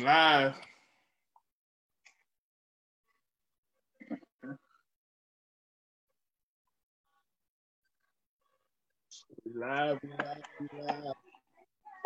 [0.00, 0.54] Live.
[9.54, 10.38] Live, live,
[10.72, 11.14] live.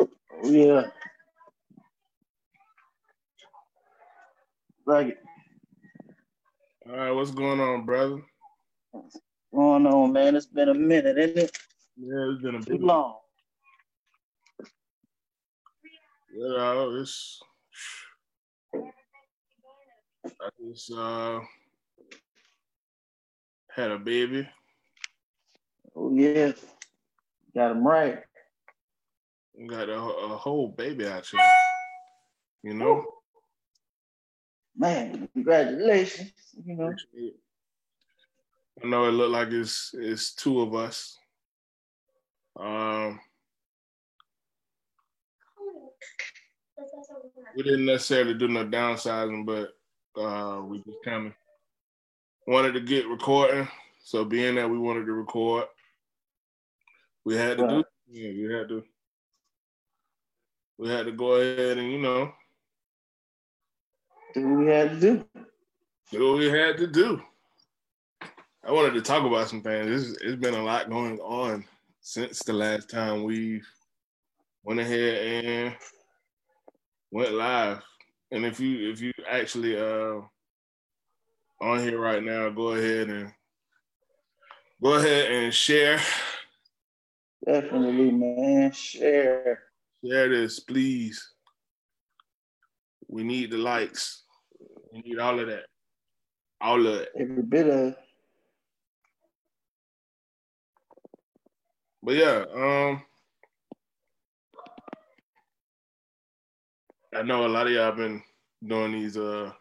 [0.01, 0.83] Oh, yeah.
[4.85, 5.17] Like it.
[6.89, 8.21] All right, what's going on, brother?
[8.91, 9.17] What's
[9.55, 10.35] going on, man?
[10.35, 11.57] It's been a minute, isn't it?
[11.95, 13.15] Yeah, it's been a Too long.
[16.35, 17.39] Know, it's
[20.25, 21.39] I just uh
[23.69, 24.47] had a baby.
[25.95, 26.63] Oh, yes,
[27.55, 28.19] Got him right.
[29.67, 31.39] Got a, a whole baby out here.
[32.61, 33.03] You know?
[34.75, 36.31] Man, congratulations.
[36.63, 36.93] You know,
[38.83, 41.17] I know it looked like it's it's two of us.
[42.59, 43.19] Um,
[47.55, 49.73] we didn't necessarily do no downsizing, but
[50.21, 51.33] uh, we just kind of
[52.45, 53.67] wanted to get recording.
[54.03, 55.65] So being that we wanted to record,
[57.25, 57.83] we had to do.
[58.09, 58.83] Yeah, we had to.
[60.77, 62.31] We had to go ahead and you know
[64.33, 65.25] do what we had to do.
[66.11, 67.21] do what we had to do.
[68.63, 70.11] I wanted to talk about some things.
[70.11, 71.65] It's, it's been a lot going on
[72.01, 73.61] since the last time we
[74.63, 75.75] went ahead and
[77.11, 77.81] went live.
[78.31, 80.21] And if you if you actually uh
[81.61, 83.31] on here right now, go ahead and
[84.81, 85.99] go ahead and share
[87.45, 88.71] Definitely, man.
[88.73, 89.63] Share.
[90.03, 91.31] share this, please.
[93.07, 94.23] We need the likes.
[94.91, 95.63] We need all of that.
[96.59, 97.09] All of it.
[97.17, 97.95] Every bit of
[102.03, 103.03] But yeah, um,
[107.17, 108.21] I know a lot of y'all been
[108.65, 109.51] doing these uh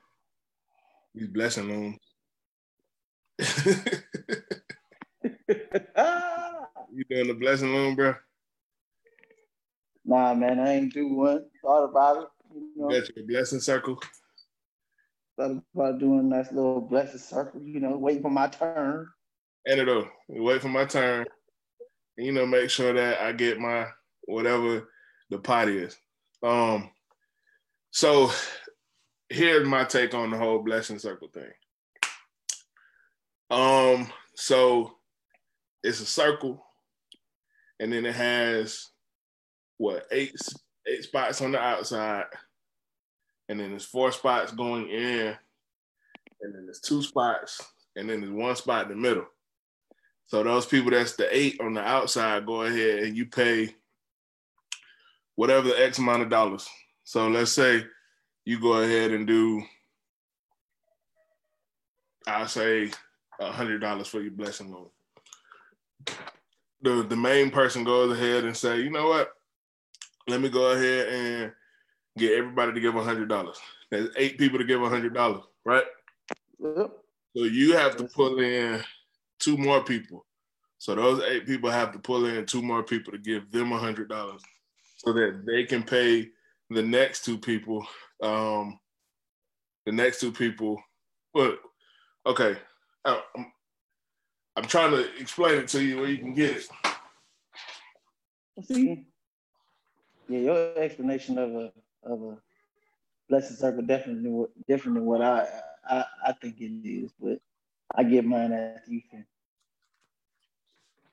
[1.15, 1.99] these blessing looms.
[6.93, 8.15] you doing the blessing loom, bro?
[10.05, 11.47] Nah, man, I ain't do one.
[11.63, 12.29] Thought about it.
[12.55, 13.99] You You know, got your blessing circle.
[15.39, 19.09] thought about doing a nice little blessed circle, you know, waiting for my turn.
[19.67, 21.27] And it'll wait for my turn.
[22.19, 23.87] You know, make sure that I get my
[24.27, 24.91] whatever
[25.31, 25.97] the pot is.
[26.43, 26.91] Um,
[27.97, 28.31] so
[29.31, 31.51] here's my take on the whole blessing circle thing.
[33.49, 34.99] Um, so
[35.83, 36.63] it's a circle,
[37.81, 38.91] and then it has
[39.79, 40.35] what eight
[40.87, 42.27] eight spots on the outside,
[43.49, 45.35] and then there's four spots going in,
[46.43, 47.63] and then there's two spots,
[47.97, 49.25] and then there's one spot in the middle.
[50.27, 53.75] So those people that's the eight on the outside, go ahead and you pay
[55.35, 56.69] whatever the X amount of dollars.
[57.07, 57.85] So let's say
[58.45, 59.63] you go ahead and do,
[62.27, 62.91] I'll say
[63.39, 64.89] a hundred dollars for your blessing loom.
[66.83, 69.33] The the main person goes ahead and say, you know what?
[70.27, 71.53] Let me go ahead and
[72.19, 73.57] get everybody to give a hundred dollars.
[73.89, 75.85] There's eight people to give a hundred dollars, right?
[76.59, 76.91] Yep.
[77.37, 78.83] So you have to pull in
[79.39, 80.27] two more people.
[80.79, 83.79] So those eight people have to pull in two more people to give them a
[83.79, 84.43] hundred dollars,
[84.97, 86.31] so that they can pay
[86.71, 87.87] the next two people.
[88.23, 88.79] Um,
[89.85, 90.83] the next two people.
[91.33, 91.59] But
[92.27, 92.57] okay,
[93.05, 93.53] I- I'm,
[94.57, 96.69] I'm trying to explain it to you where you can get it.
[98.65, 99.07] See,
[100.29, 101.73] yeah, your explanation of a
[102.03, 102.39] of a
[103.29, 105.47] blessed circle definitely different than what I
[105.89, 107.39] I, I think it is, but
[107.95, 109.27] I get mine after you finish.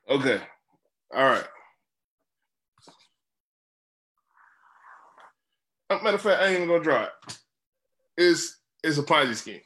[0.10, 0.42] Okay,
[1.14, 1.46] all right.
[5.90, 7.38] Matter of fact, I ain't even gonna draw it.
[8.18, 9.62] It's it's a Ponzi scheme.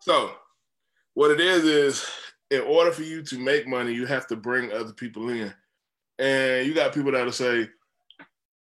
[0.00, 0.32] So
[1.14, 2.10] what it is is
[2.50, 5.52] in order for you to make money, you have to bring other people in.
[6.18, 7.68] And you got people that'll say,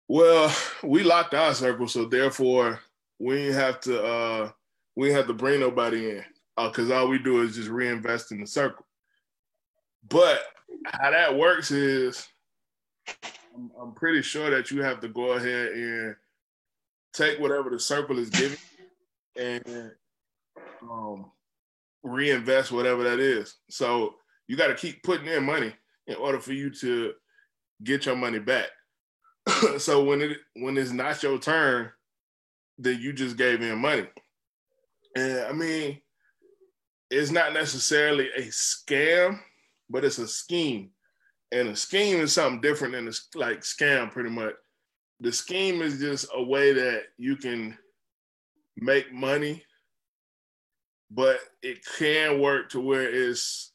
[0.08, 2.80] Well, we locked our circle, so therefore
[3.18, 4.50] we have to uh
[4.96, 6.24] we have to bring nobody in.
[6.56, 8.84] Uh, cause all we do is just reinvest in the circle.
[10.08, 10.42] But
[10.84, 12.28] how that works is
[13.80, 16.16] I'm pretty sure that you have to go ahead and
[17.12, 18.58] take whatever the circle is giving
[19.38, 19.92] and
[20.82, 21.30] um,
[22.02, 23.56] reinvest whatever that is.
[23.70, 24.14] So
[24.48, 25.72] you got to keep putting in money
[26.06, 27.12] in order for you to
[27.82, 28.68] get your money back.
[29.78, 31.90] so when it when it's not your turn,
[32.78, 34.06] then you just gave in money.
[35.16, 36.00] And I mean,
[37.10, 39.38] it's not necessarily a scam,
[39.90, 40.90] but it's a scheme.
[41.50, 44.54] And a scheme is something different than a like scam, pretty much.
[45.22, 47.78] The scheme is just a way that you can
[48.76, 49.62] make money,
[51.10, 53.72] but it can work to where it's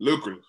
[0.00, 0.42] lucrative.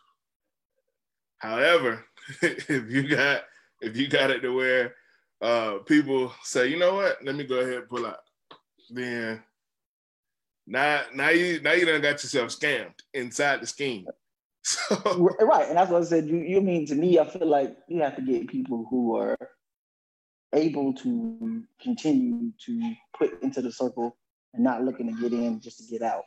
[1.37, 2.03] However,
[2.41, 3.43] if you got
[3.81, 4.95] if you got it to where
[5.41, 8.19] uh, people say, you know what, let me go ahead and pull out,
[8.89, 9.43] then
[10.65, 14.05] now now you now you done got yourself scammed inside the scheme.
[14.63, 15.35] So.
[15.41, 16.27] Right, and that's what I said.
[16.27, 17.17] You you mean to me?
[17.17, 19.35] I feel like you have to get people who are
[20.53, 24.17] able to continue to put into the circle
[24.53, 26.23] and not looking to get in just to get out.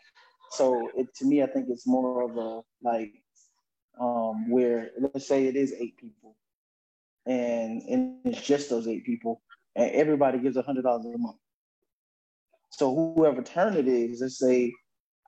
[0.51, 3.13] So it, to me, I think it's more of a like
[4.01, 6.37] um, where let's say it is eight people,
[7.27, 9.43] and and it's just those eight people,
[9.75, 11.37] and everybody gives a hundred dollars a month.
[12.71, 14.73] So whoever turn it is, let's say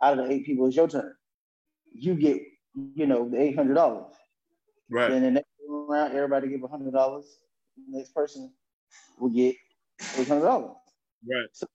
[0.02, 1.14] out of the eight people, it's your turn.
[1.92, 2.40] You get,
[2.94, 4.12] you know, the eight hundred dollars.
[4.90, 5.10] Right.
[5.10, 7.38] And the next round, everybody give a hundred dollars.
[7.88, 8.52] Next person
[9.19, 9.55] will get
[10.19, 10.77] eight hundred dollars.
[11.29, 11.49] Right.
[11.53, 11.67] So,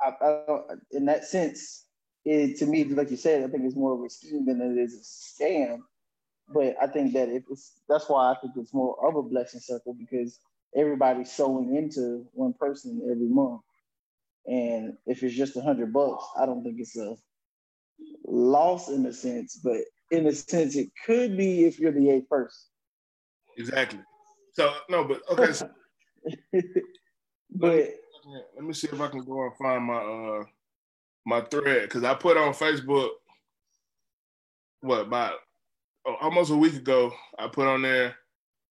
[0.00, 0.60] I, I,
[0.92, 1.86] in that sense,
[2.24, 4.80] it to me, like you said, I think it's more of a scheme than it
[4.80, 5.80] is a scam.
[6.52, 9.60] But I think that if it's that's why I think it's more of a blessing
[9.60, 10.38] circle because
[10.76, 13.62] everybody's sewing into one person every month.
[14.46, 17.16] And if it's just a hundred bucks, I don't think it's a
[18.26, 19.78] loss in a sense, but
[20.10, 22.62] in a sense, it could be if you're the eighth person.
[23.58, 24.00] Exactly.
[24.54, 25.52] So no, but okay.
[25.52, 25.70] So,
[27.50, 27.88] but
[28.56, 30.44] let me see if I can go and find my uh
[31.26, 33.10] my thread because I put on Facebook
[34.80, 35.34] what about
[36.06, 37.12] oh, almost a week ago.
[37.38, 38.16] I put on there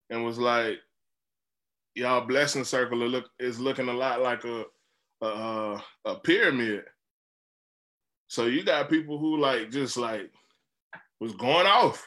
[0.10, 0.80] and was like,
[1.96, 4.66] "Y'all blessing circle look is looking a lot like a
[5.22, 6.84] a, a pyramid."
[8.30, 10.32] So you got people who like just like
[11.20, 12.06] was going off,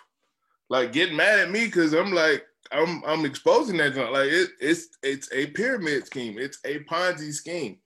[0.69, 4.13] like getting mad at me because I'm like I'm I'm exposing that junk.
[4.13, 6.39] Like it, it's it's a pyramid scheme.
[6.39, 7.79] It's a Ponzi scheme.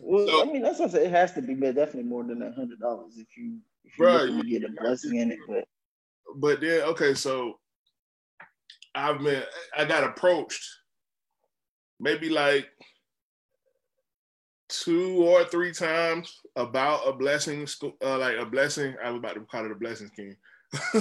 [0.00, 1.06] well, so, I mean, that's what I say.
[1.06, 4.46] It has to be definitely more than a hundred dollars if you if you right,
[4.46, 5.38] get a blessing in it.
[5.46, 5.64] But
[6.36, 7.58] but then okay, so
[8.94, 9.42] I've been
[9.76, 10.64] I got approached
[12.00, 12.68] maybe like
[14.68, 17.66] two or three times about a blessing,
[18.02, 18.94] uh, like a blessing.
[19.02, 20.36] I was about to call it a blessing scheme,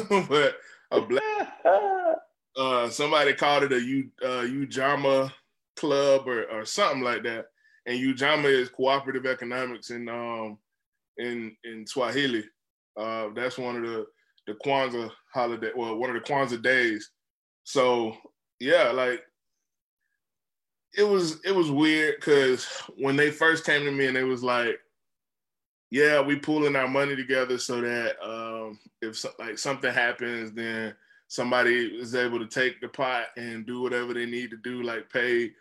[0.30, 0.58] but
[0.92, 1.64] a black
[2.58, 5.32] uh, somebody called it a U uh, Ujamaa
[5.76, 7.46] club or, or something like that.
[7.86, 10.58] And Ujamaa is cooperative economics in um
[11.18, 12.44] in in Swahili.
[12.98, 14.06] Uh, that's one of the
[14.48, 17.12] the Kwanzaa holiday, well, one of the Kwanzaa days.
[17.64, 18.16] So
[18.60, 19.22] yeah, like
[20.98, 22.66] it was it was weird because
[22.98, 24.80] when they first came to me and it was like,
[25.90, 30.94] yeah, we pooling our money together so that um, if like something happens, then
[31.28, 35.12] somebody is able to take the pot and do whatever they need to do, like
[35.12, 35.52] pay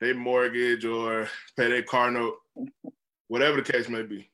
[0.00, 2.36] their mortgage or pay their car note,
[3.28, 4.28] whatever the case may be.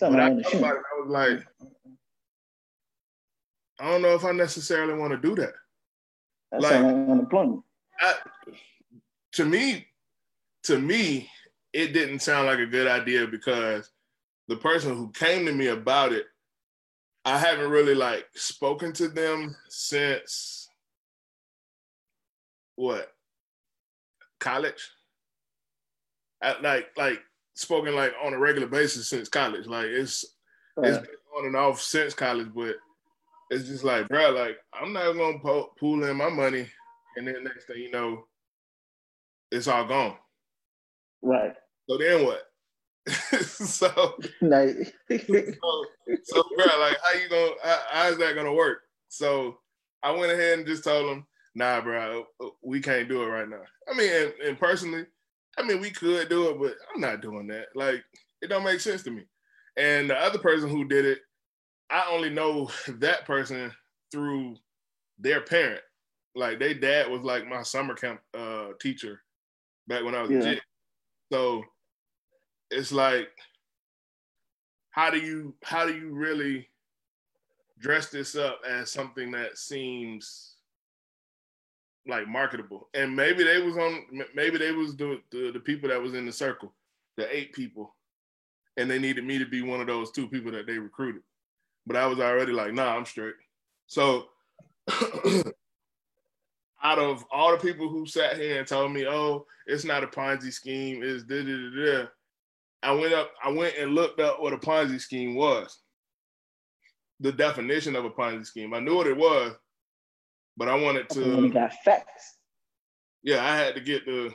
[0.00, 1.46] but I, it, I was like,
[3.80, 5.52] I don't know if I necessarily want to do that.
[6.50, 7.62] That's like unemployment.
[8.00, 8.14] I,
[9.32, 9.86] to me,
[10.64, 11.28] to me,
[11.72, 13.90] it didn't sound like a good idea because
[14.48, 16.26] the person who came to me about it
[17.24, 20.68] I haven't really like spoken to them since
[22.76, 23.10] what
[24.40, 24.90] college.
[26.42, 27.20] I, like like
[27.54, 29.66] spoken like on a regular basis since college.
[29.66, 30.24] Like it's
[30.76, 30.90] right.
[30.90, 32.76] it's been on and off since college, but
[33.48, 36.68] it's just like, bro, like I'm not gonna po- pool in my money,
[37.16, 38.26] and then next thing you know,
[39.50, 40.16] it's all gone.
[41.22, 41.54] Right.
[41.88, 42.42] So then what?
[43.42, 44.74] so, no.
[45.10, 45.84] so,
[46.22, 47.50] so, bro, like, how you gonna?
[47.62, 48.82] How, how is that gonna work?
[49.08, 49.58] So,
[50.02, 52.26] I went ahead and just told him, "Nah, bro,
[52.62, 55.04] we can't do it right now." I mean, and, and personally,
[55.58, 57.66] I mean, we could do it, but I'm not doing that.
[57.74, 58.02] Like,
[58.40, 59.24] it don't make sense to me.
[59.76, 61.18] And the other person who did it,
[61.90, 63.72] I only know that person
[64.10, 64.56] through
[65.18, 65.82] their parent.
[66.34, 69.20] Like, their dad was like my summer camp uh, teacher
[69.86, 70.38] back when I was yeah.
[70.38, 70.62] a kid.
[71.32, 71.64] So
[72.74, 73.30] it's like
[74.94, 76.68] how do you how do you really
[77.80, 80.54] dress this up as something that seems
[82.06, 82.88] like marketable?
[82.94, 84.04] And maybe they was on
[84.34, 86.72] maybe they was the, the, the people that was in the circle
[87.16, 87.94] the eight people
[88.76, 91.22] and they needed me to be one of those two people that they recruited.
[91.86, 93.34] But i was already like nah i'm straight.
[93.86, 94.26] So
[96.84, 100.06] out of all the people who sat here and told me oh it's not a
[100.06, 102.06] ponzi scheme it's da da da
[102.84, 105.78] I went up, I went and looked up what a Ponzi scheme was.
[107.20, 108.74] The definition of a Ponzi scheme.
[108.74, 109.52] I knew what it was,
[110.56, 111.36] but I wanted to.
[111.36, 112.36] When got facts.
[113.22, 114.32] yeah, I had to get the,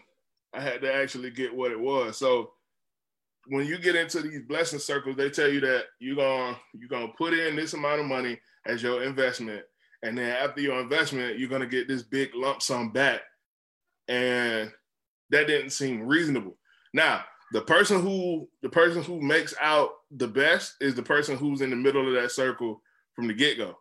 [0.53, 2.17] I had to actually get what it was.
[2.17, 2.51] So
[3.47, 7.11] when you get into these blessing circles, they tell you that you're gonna you're gonna
[7.17, 9.63] put in this amount of money as your investment,
[10.03, 13.21] and then after your investment, you're gonna get this big lump sum back,
[14.07, 14.71] and
[15.29, 16.57] that didn't seem reasonable.
[16.93, 21.61] Now, the person who the person who makes out the best is the person who's
[21.61, 22.81] in the middle of that circle
[23.15, 23.77] from the get go.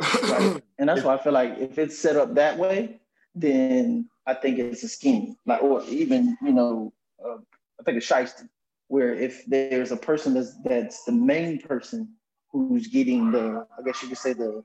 [0.00, 0.62] right.
[0.78, 3.00] And that's why I feel like if it's set up that way,
[3.34, 5.36] then I think it's a scheme.
[5.46, 6.92] Like, or even you know,
[7.24, 7.38] uh,
[7.80, 8.48] I think it's shiesty,
[8.88, 12.14] where if there's a person that's that's the main person
[12.50, 14.64] who's getting the, I guess you could say the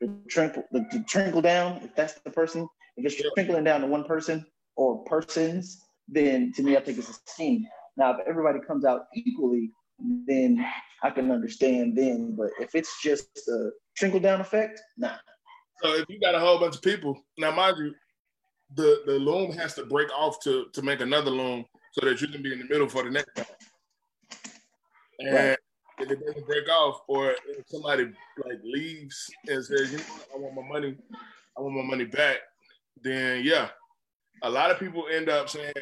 [0.00, 1.80] the trickle the, the trickle down.
[1.82, 4.46] If that's the person, if it's trickling down to one person
[4.76, 7.66] or persons, then to me, I think it's a scheme.
[7.96, 9.70] Now, if everybody comes out equally,
[10.26, 10.64] then
[11.02, 12.34] I can understand then.
[12.36, 15.16] But if it's just a trickle down effect, nah.
[15.82, 17.94] So if you got a whole bunch of people, now mind you,
[18.74, 22.28] the the loom has to break off to to make another loom so that you
[22.28, 23.46] can be in the middle for the next time.
[25.20, 25.58] And right.
[26.00, 28.04] if it doesn't break off, or if somebody
[28.44, 30.96] like leaves and says, you know, I want my money,
[31.56, 32.38] I want my money back,
[33.02, 33.68] then yeah,
[34.44, 35.72] a lot of people end up saying,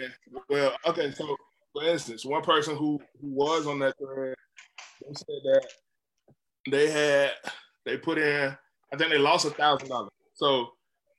[0.49, 1.37] well, okay, so
[1.73, 4.37] for instance, one person who, who was on that thread,
[5.01, 5.67] they said that
[6.71, 7.33] they had
[7.85, 8.57] they put in,
[8.93, 10.13] I think they lost a thousand dollars.
[10.35, 10.69] So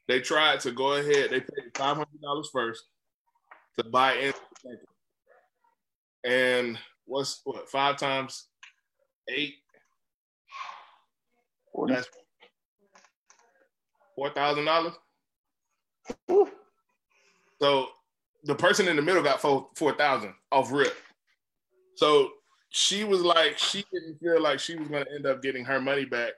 [0.07, 2.85] they tried to go ahead, they paid five hundred dollars first
[3.77, 4.33] to buy in.
[6.23, 8.47] And what's what five times
[9.29, 9.55] eight?
[11.87, 12.07] That's
[14.15, 14.93] four thousand dollars.
[17.61, 17.87] So
[18.43, 20.95] the person in the middle got four four thousand off rip.
[21.95, 22.31] So
[22.69, 26.05] she was like, she didn't feel like she was gonna end up getting her money
[26.05, 26.33] back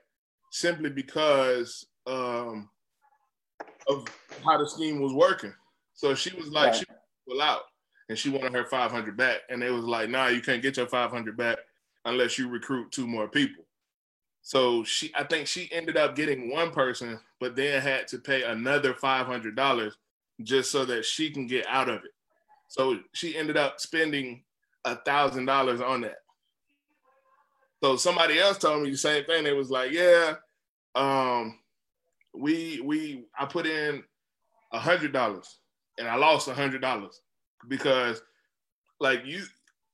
[0.52, 2.70] simply because um,
[3.88, 4.06] of
[4.44, 5.54] how the scheme was working.
[5.94, 6.76] So she was like, right.
[6.76, 6.86] she
[7.28, 7.62] pull out
[8.10, 9.40] and she wanted her 500 back.
[9.50, 11.58] And they was like, nah, you can't get your 500 back
[12.06, 13.64] unless you recruit two more people.
[14.42, 18.44] So she, I think she ended up getting one person, but then had to pay
[18.44, 19.92] another $500
[20.44, 22.12] just so that she can get out of it.
[22.68, 24.44] So she ended up spending
[24.84, 26.18] a thousand dollars on that.
[27.84, 29.44] So somebody else told me the same thing.
[29.44, 30.36] They was like, yeah,
[30.96, 31.60] um,
[32.34, 34.04] we we I put in
[34.74, 35.60] a hundred dollars
[35.98, 37.22] and I lost a hundred dollars
[37.68, 38.22] because
[39.00, 39.44] like you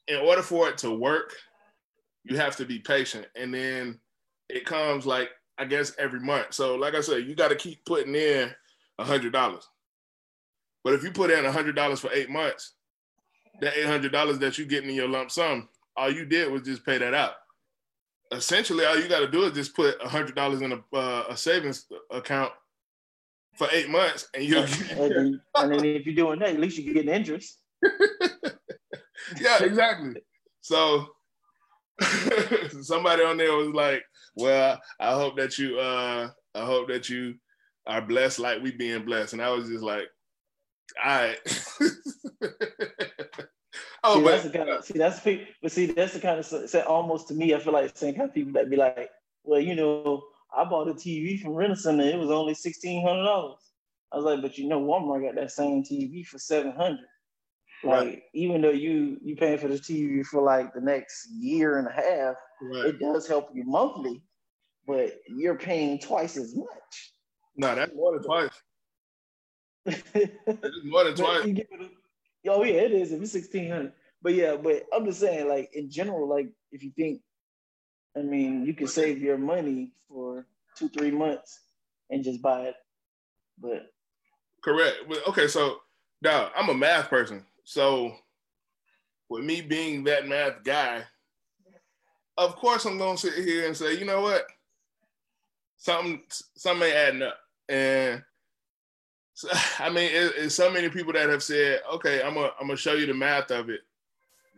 [0.07, 1.35] in order for it to work,
[2.23, 3.27] you have to be patient.
[3.35, 3.99] And then
[4.49, 6.53] it comes like I guess every month.
[6.53, 8.51] So like I said, you got to keep putting in
[8.99, 9.67] a hundred dollars.
[10.83, 12.73] But if you put in hundred dollars for eight months,
[13.61, 16.63] that eight hundred dollars that you getting in your lump sum, all you did was
[16.63, 17.33] just pay that out.
[18.31, 21.37] Essentially, all you got to do is just put hundred dollars in a, uh, a
[21.37, 22.51] savings account
[23.55, 24.57] for eight months, and you.
[24.57, 27.59] and, then, and then if you're doing that, at least you get interest.
[29.39, 30.21] yeah, exactly.
[30.61, 31.07] So
[32.81, 34.03] somebody on there was like,
[34.35, 37.35] "Well, I hope that you, uh, I hope that you
[37.85, 40.07] are blessed like we being blessed," and I was just like,
[41.03, 41.37] "All right."
[44.03, 46.39] oh, see, but that's the kind of, see that's the but see that's the kind
[46.39, 47.53] of say almost to me.
[47.53, 49.09] I feel like the same kind of people that be like,
[49.43, 50.23] "Well, you know,
[50.55, 52.03] I bought a TV from Rent-A-Center.
[52.03, 53.59] It was only sixteen hundred dollars."
[54.11, 57.07] I was like, "But you know, Walmart got that same TV for seven hundred.
[57.83, 58.23] Like right.
[58.33, 61.91] even though you you paying for the TV for like the next year and a
[61.91, 62.85] half, right.
[62.85, 64.21] it does help you monthly,
[64.85, 67.13] but you're paying twice as much.
[67.55, 68.51] No, that's more than twice.
[70.83, 71.45] More than twice.
[71.45, 73.11] A, oh yeah, it is.
[73.11, 76.83] If it's sixteen hundred, but yeah, but I'm just saying, like in general, like if
[76.83, 77.21] you think,
[78.15, 80.45] I mean, you can save your money for
[80.75, 81.59] two three months
[82.09, 82.75] and just buy it,
[83.59, 83.91] but
[84.63, 84.97] correct.
[85.27, 85.77] Okay, so
[86.21, 87.45] now I'm a math person.
[87.63, 88.15] So,
[89.29, 91.03] with me being that math guy,
[92.37, 94.45] of course I'm gonna sit here and say, you know what,
[95.77, 96.21] something
[96.55, 97.37] something ain't adding up,
[97.69, 98.23] and
[99.33, 102.67] so, I mean, it, it's so many people that have said, okay, I'm gonna I'm
[102.67, 103.81] gonna show you the math of it,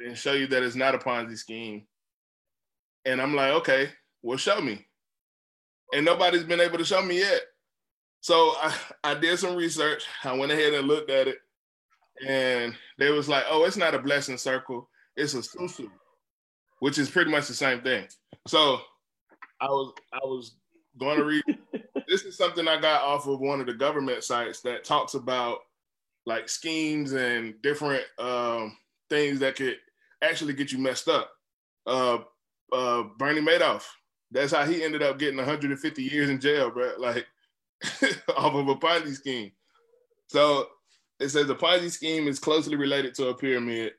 [0.06, 1.86] and show you that it's not a Ponzi scheme,
[3.06, 3.90] and I'm like, okay,
[4.22, 4.86] well, show me,
[5.94, 7.42] and nobody's been able to show me yet.
[8.22, 10.06] So I, I did some research.
[10.24, 11.40] I went ahead and looked at it
[12.26, 15.90] and they was like, "Oh, it's not a blessing circle; it's a susu,"
[16.80, 18.08] which is pretty much the same thing.
[18.48, 18.80] So
[19.60, 20.56] I was I was
[20.98, 21.44] going to read.
[22.14, 25.62] this is something I got off of one of the government sites that talks about
[26.28, 28.78] like schemes and different um,
[29.10, 29.78] things that could
[30.22, 31.32] actually get you messed up.
[31.88, 32.20] Uh,
[32.72, 33.86] uh, Bernie Madoff.
[34.30, 36.92] That's how he ended up getting 150 years in jail, bro.
[37.00, 37.26] Like
[38.38, 39.52] off of a Ponzi scheme.
[40.28, 40.68] So
[41.20, 43.94] it says the Ponzi scheme is closely related to a pyramid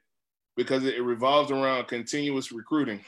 [0.56, 3.00] because it revolves around continuous recruiting.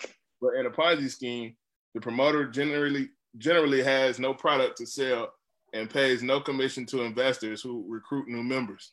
[0.42, 1.54] But in a Ponzi scheme,
[1.94, 5.32] the promoter generally generally has no product to sell
[5.72, 8.92] and pays no commission to investors who recruit new members.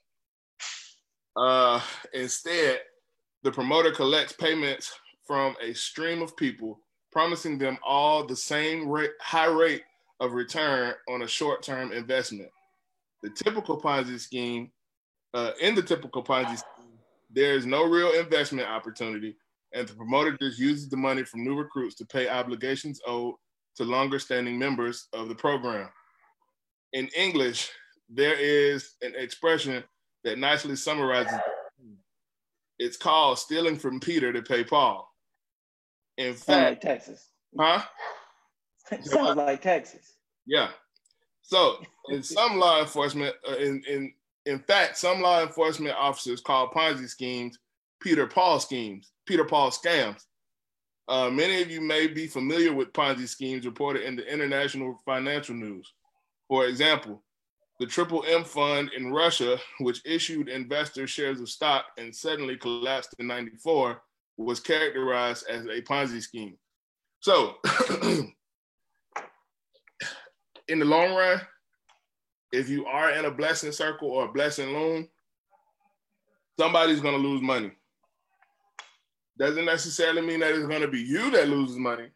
[1.35, 1.79] Uh,
[2.13, 2.79] instead,
[3.43, 4.93] the promoter collects payments
[5.25, 6.79] from a stream of people,
[7.11, 9.83] promising them all the same rate, high rate
[10.19, 12.49] of return on a short-term investment.
[13.21, 14.71] The typical Ponzi scheme,
[15.33, 16.99] uh, in the typical Ponzi scheme,
[17.31, 19.35] there is no real investment opportunity,
[19.73, 23.35] and the promoter just uses the money from new recruits to pay obligations owed
[23.77, 25.89] to longer standing members of the program.
[26.93, 27.71] In English,
[28.09, 29.83] there is an expression
[30.23, 31.41] that nicely summarizes it.
[32.79, 35.09] it's called stealing from Peter to pay Paul.
[36.17, 37.29] In fact, like Texas.
[37.59, 37.81] huh?
[39.01, 40.13] Sounds like Texas.
[40.45, 40.69] Yeah.
[41.41, 41.77] So,
[42.09, 44.13] in some law enforcement, uh, in in
[44.45, 47.57] in fact, some law enforcement officers call Ponzi schemes
[48.03, 50.25] Peter Paul schemes, Peter Paul scams.
[51.07, 55.55] Uh, many of you may be familiar with Ponzi schemes reported in the international financial
[55.55, 55.91] news.
[56.47, 57.21] For example,
[57.79, 63.15] the Triple M Fund in Russia, which issued investors shares of stock and suddenly collapsed
[63.19, 64.01] in 94,
[64.37, 66.57] was characterized as a Ponzi scheme.
[67.19, 67.55] So,
[70.67, 71.41] in the long run,
[72.51, 75.07] if you are in a blessing circle or a blessing loom,
[76.59, 77.71] somebody's going to lose money.
[79.37, 82.07] Doesn't necessarily mean that it's to be you that loses money,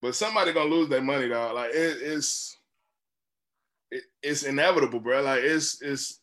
[0.00, 1.54] but somebody to lose their money, dog.
[1.54, 2.56] Like it, it's
[3.90, 5.22] it, it's inevitable, bro.
[5.22, 6.20] Like it's it's,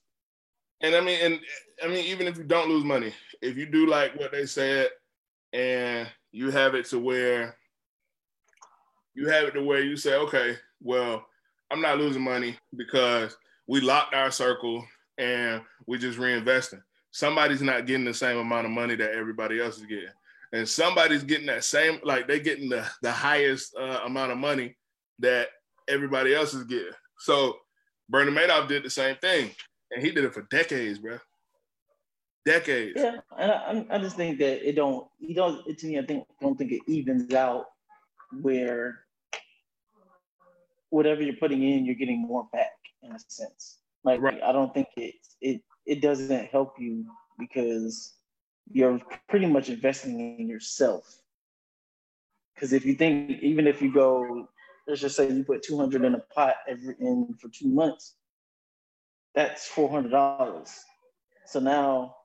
[0.82, 1.40] and I mean, and
[1.84, 4.90] I mean, even if you don't lose money, if you do like what they said,
[5.52, 7.58] and you have it to where
[9.14, 11.26] you have it to where you say, okay, well,
[11.72, 13.38] I'm not losing money because
[13.68, 14.86] we locked our circle
[15.18, 16.82] and we just reinvesting.
[17.14, 20.10] Somebody's not getting the same amount of money that everybody else is getting.
[20.52, 24.76] And somebody's getting that same, like they're getting the, the highest uh, amount of money
[25.20, 25.48] that
[25.88, 26.92] everybody else is getting.
[27.20, 27.58] So
[28.10, 29.52] Bernie Madoff did the same thing,
[29.92, 31.20] and he did it for decades, bro.
[32.46, 32.94] Decades.
[32.98, 35.08] Yeah, and I, I just think that it don't.
[35.20, 35.66] You don't.
[35.68, 37.68] It, to me, I think don't think it evens out
[38.42, 39.00] where
[40.90, 42.72] whatever you're putting in, you're getting more back
[43.02, 43.78] in a sense.
[44.04, 44.42] Like Right.
[44.44, 47.06] I don't think it it it doesn't help you
[47.40, 48.14] because
[48.72, 51.22] you're pretty much investing in yourself.
[52.56, 54.48] Because if you think, even if you go,
[54.88, 58.16] let's just say you put 200 in a pot every in for two months,
[59.36, 60.70] that's $400.
[61.46, 62.16] So now,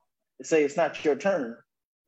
[0.42, 1.56] say it's not your turn.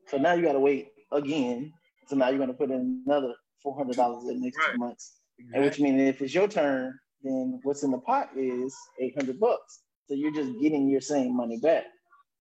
[0.07, 1.73] So now you got to wait again.
[2.07, 3.35] So now you're going to put in another
[3.65, 4.73] $400 in the next Right.
[4.73, 5.17] two months.
[5.53, 9.81] And which means if it's your turn, then what's in the pot is 800 bucks.
[10.11, 11.85] So you're just getting your same money back.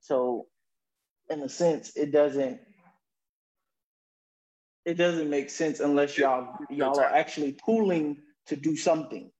[0.00, 0.48] So
[1.30, 2.60] in a sense, it doesn't
[4.84, 8.16] it doesn't make sense unless y'all y'all are actually pooling
[8.48, 9.30] to do something.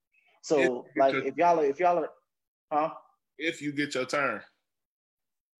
[0.42, 2.10] So If- like if y'all are if y'all are
[2.72, 2.90] huh?
[3.36, 4.42] If you get your turn.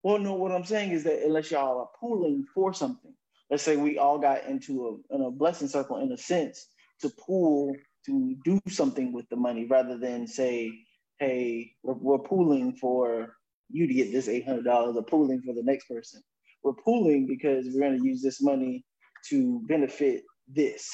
[0.05, 3.15] Well, no, what I'm saying is that unless y'all are pooling for something,
[3.51, 6.69] let's say we all got into a, in a blessing circle in a sense
[7.01, 7.75] to pool
[8.07, 10.73] to do something with the money rather than say,
[11.21, 13.37] hey, we're, we're pooling for
[13.71, 16.23] you to get this $800 or pooling for the next person.
[16.65, 18.85] We're pooling because we're going to use this money
[19.29, 20.91] to benefit this.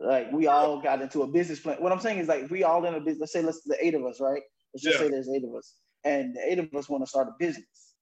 [0.00, 1.78] Like we all got into a business plan.
[1.80, 3.20] What I'm saying is like we all in a business.
[3.20, 4.42] Let's say let's the eight of us, right?
[4.72, 5.06] Let's just Yeah.
[5.06, 7.94] say there's eight of us, and the eight of us want to start a business.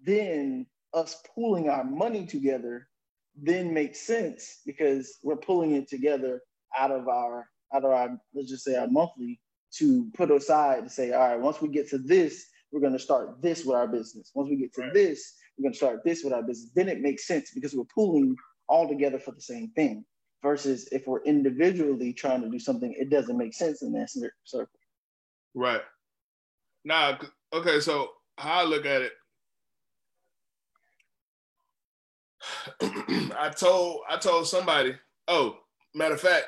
[0.00, 2.88] Then us pooling our money together
[3.36, 6.40] then makes sense because we're pulling it together
[6.76, 9.38] out of our out of our let's just say our monthly
[9.78, 12.98] to put aside to say, all right, once we get to this, we're going to
[12.98, 14.32] start this with our business.
[14.34, 14.94] Once we get to Right.
[14.94, 16.72] this, we're going to start this with our business.
[16.74, 18.36] Then it makes sense because we're pooling
[18.68, 20.04] all together for the same thing.
[20.42, 24.34] Versus if we're individually trying to do something, it doesn't make sense in that cir-
[24.44, 24.80] circle.
[25.54, 25.82] Right.
[27.22, 29.12] C- okay, so how I look at it,
[33.38, 34.94] I told I told somebody,
[35.28, 35.58] oh,
[35.94, 36.46] matter of fact,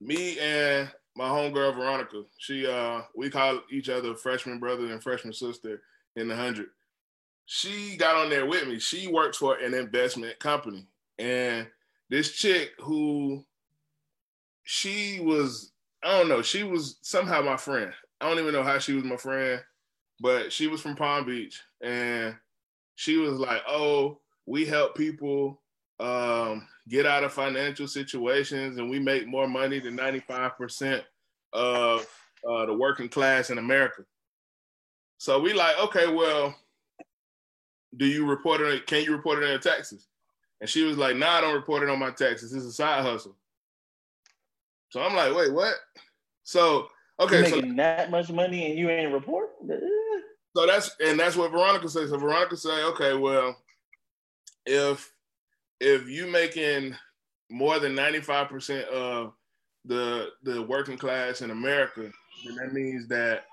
[0.00, 5.34] me and my homegirl Veronica, she uh we call each other freshman brother and freshman
[5.34, 5.82] sister
[6.16, 6.68] in the hundred.
[7.44, 8.78] She got on there with me.
[8.78, 10.86] She works for an investment company.
[11.18, 11.66] And
[12.08, 13.44] this chick who
[14.62, 17.92] she was, I don't know, she was somehow my friend.
[18.22, 19.60] I don't even know how she was my friend,
[20.20, 22.34] but she was from Palm Beach and
[22.94, 25.60] she was like, "Oh, we help people
[25.98, 31.04] um, get out of financial situations, and we make more money than ninety five percent
[31.52, 32.06] of
[32.46, 34.02] uh, the working class in America."
[35.18, 36.54] So we like, okay, well,
[37.96, 38.86] do you report it?
[38.86, 40.08] Can you report it in taxes?
[40.60, 42.52] And she was like, nah, I don't report it on my taxes.
[42.52, 43.36] It's a side hustle.
[44.90, 45.74] So I'm like, wait, what?
[46.42, 46.88] So
[47.20, 49.50] okay, you making so, that much money and you ain't report.
[50.56, 52.10] So that's and that's what Veronica says.
[52.10, 53.56] So Veronica say, okay, well,
[54.66, 55.12] if
[55.80, 56.94] if you making
[57.50, 59.32] more than 95% of
[59.86, 62.10] the the working class in America,
[62.44, 63.44] then that means that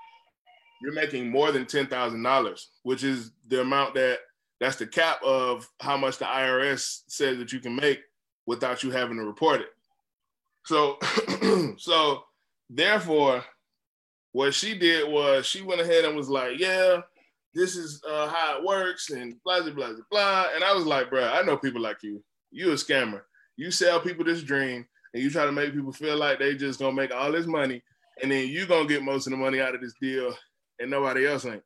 [0.82, 4.20] you're making more than ten thousand dollars, which is the amount that
[4.60, 8.02] that's the cap of how much the IRS says that you can make
[8.46, 9.70] without you having to report it.
[10.66, 10.98] So,
[11.78, 12.24] so
[12.70, 13.44] therefore,
[14.34, 17.02] what she did was she went ahead and was like, "Yeah,
[17.58, 20.46] this is uh, how it works," and blah blah blah blah.
[20.54, 22.24] And I was like, "Bro, I know people like you.
[22.52, 23.22] You a scammer.
[23.56, 26.80] You sell people this dream, and you try to make people feel like they just
[26.80, 27.82] gonna make all this money,
[28.22, 30.34] and then you gonna get most of the money out of this deal,
[30.80, 31.64] and nobody else ain't."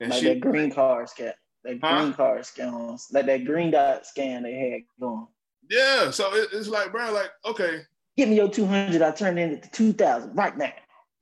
[0.00, 1.32] And like she, that green card scam,
[1.64, 2.00] that huh?
[2.00, 5.26] green card scams, like that green dot scan they had going.
[5.70, 7.80] Yeah, so it, it's like, bro, like, okay,
[8.16, 9.02] give me your two hundred.
[9.02, 10.72] I turn it into two thousand right now.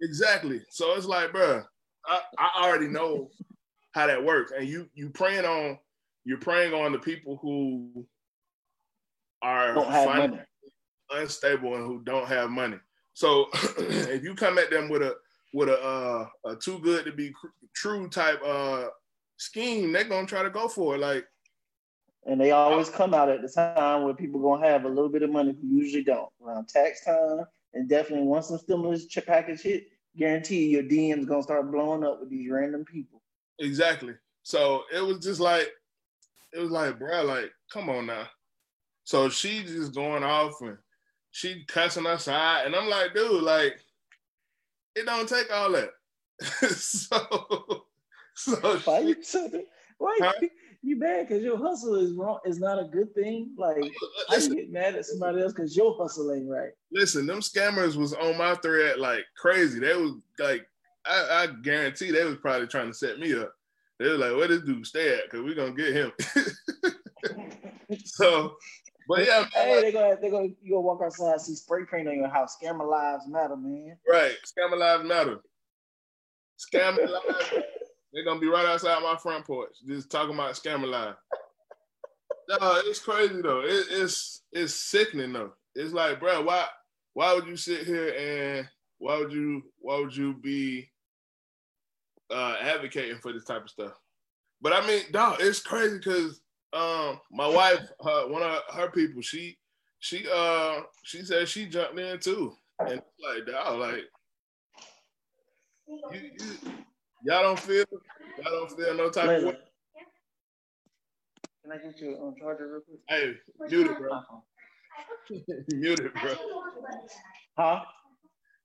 [0.01, 0.63] Exactly.
[0.71, 1.63] So it's like, bro,
[2.07, 3.31] I, I already know
[3.93, 5.79] how that works, and you you praying on
[6.25, 8.07] you're praying on the people who
[9.43, 9.75] are
[11.11, 12.77] unstable and who don't have money.
[13.15, 13.47] So
[13.79, 15.17] if you come at them with a
[15.55, 17.33] with a, uh, a too good to be
[17.75, 18.87] true type uh,
[19.39, 20.99] scheme, they're gonna try to go for it.
[20.99, 21.25] Like,
[22.27, 25.23] and they always come out at the time where people gonna have a little bit
[25.23, 29.87] of money who usually don't around tax time, and definitely once some stimulus package hit,
[30.17, 33.18] guarantee your DMs gonna start blowing up with these random people.
[33.59, 34.15] Exactly.
[34.43, 35.71] So it was just like,
[36.53, 38.27] it was like, bro, like, come on now.
[39.05, 40.79] So she just going off and
[41.31, 43.79] she cussing us out, and I'm like, dude, like,
[44.95, 45.91] it don't take all that.
[46.69, 47.85] so
[48.35, 49.17] so why you
[49.99, 50.33] why huh?
[50.83, 53.51] you mad because your hustle is wrong is not a good thing?
[53.59, 53.89] Like uh,
[54.31, 56.71] listen, I get mad at somebody else because your hustle ain't right.
[56.93, 59.81] Listen, them scammers was on my thread like crazy.
[59.81, 60.69] They was like,
[61.09, 63.53] I, I guarantee they was probably trying to set me up.
[63.99, 65.29] They was like, where this dude stay at?
[65.31, 66.13] Cause we're gonna get him.
[68.05, 68.57] so
[69.09, 72.09] but yeah, man, hey, they go they gonna you go walk outside, see spray paint
[72.09, 72.59] on your house.
[72.63, 73.97] Scammer lives matter, man.
[74.07, 75.41] Right, scammer lives matter.
[76.59, 77.55] Scammer lives.
[78.13, 81.15] They're gonna be right outside my front porch, just talking about scammer line.
[82.51, 83.61] no, it's crazy though.
[83.61, 85.53] It, it's it's sickening though.
[85.75, 86.67] It's like, bro, why
[87.15, 88.69] why would you sit here and
[88.99, 90.91] why would you why would you be
[92.31, 93.93] uh, advocating for this type of stuff?
[94.61, 96.41] But I mean, dog, it's crazy because
[96.73, 99.57] um my wife, her, one of her people, she
[100.01, 104.05] she uh she said she jumped in too, and like dog, like
[106.13, 106.73] you, you
[107.25, 107.85] Y'all don't feel
[108.43, 109.57] y'all don't feel no type of way.
[111.63, 113.01] Can I get you on charger real quick?
[113.09, 113.35] Hey,
[113.69, 114.21] mute it, bro.
[115.69, 116.35] mute it, bro.
[117.59, 117.81] Huh?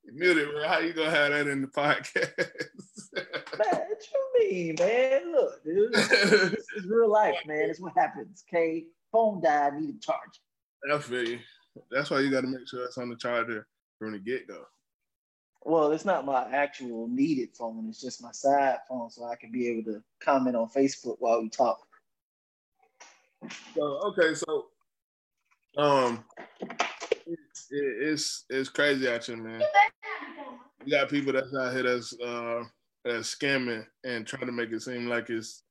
[0.05, 0.67] Mute it, bro.
[0.67, 2.31] How you gonna have that in the podcast?
[3.15, 5.31] man, what you mean, man?
[5.31, 5.93] Look, dude.
[5.93, 7.69] this is real life, man.
[7.69, 8.43] It's what happens.
[8.47, 8.85] Okay.
[9.11, 10.41] Phone died, need a charge.
[10.91, 11.39] I feel you.
[11.89, 13.67] That's why you gotta make sure it's on the charger
[13.99, 14.65] from the get-go
[15.65, 17.87] well, it's not my actual needed phone.
[17.89, 21.41] It's just my side phone, so I can be able to comment on Facebook while
[21.41, 21.79] we talk.
[23.75, 24.65] So okay, so
[25.77, 26.23] um,
[27.27, 27.39] it,
[27.71, 29.61] it's it's crazy out here, man.
[30.85, 32.63] You got people that's out here that's uh
[33.03, 35.63] that's scamming and trying to make it seem like it's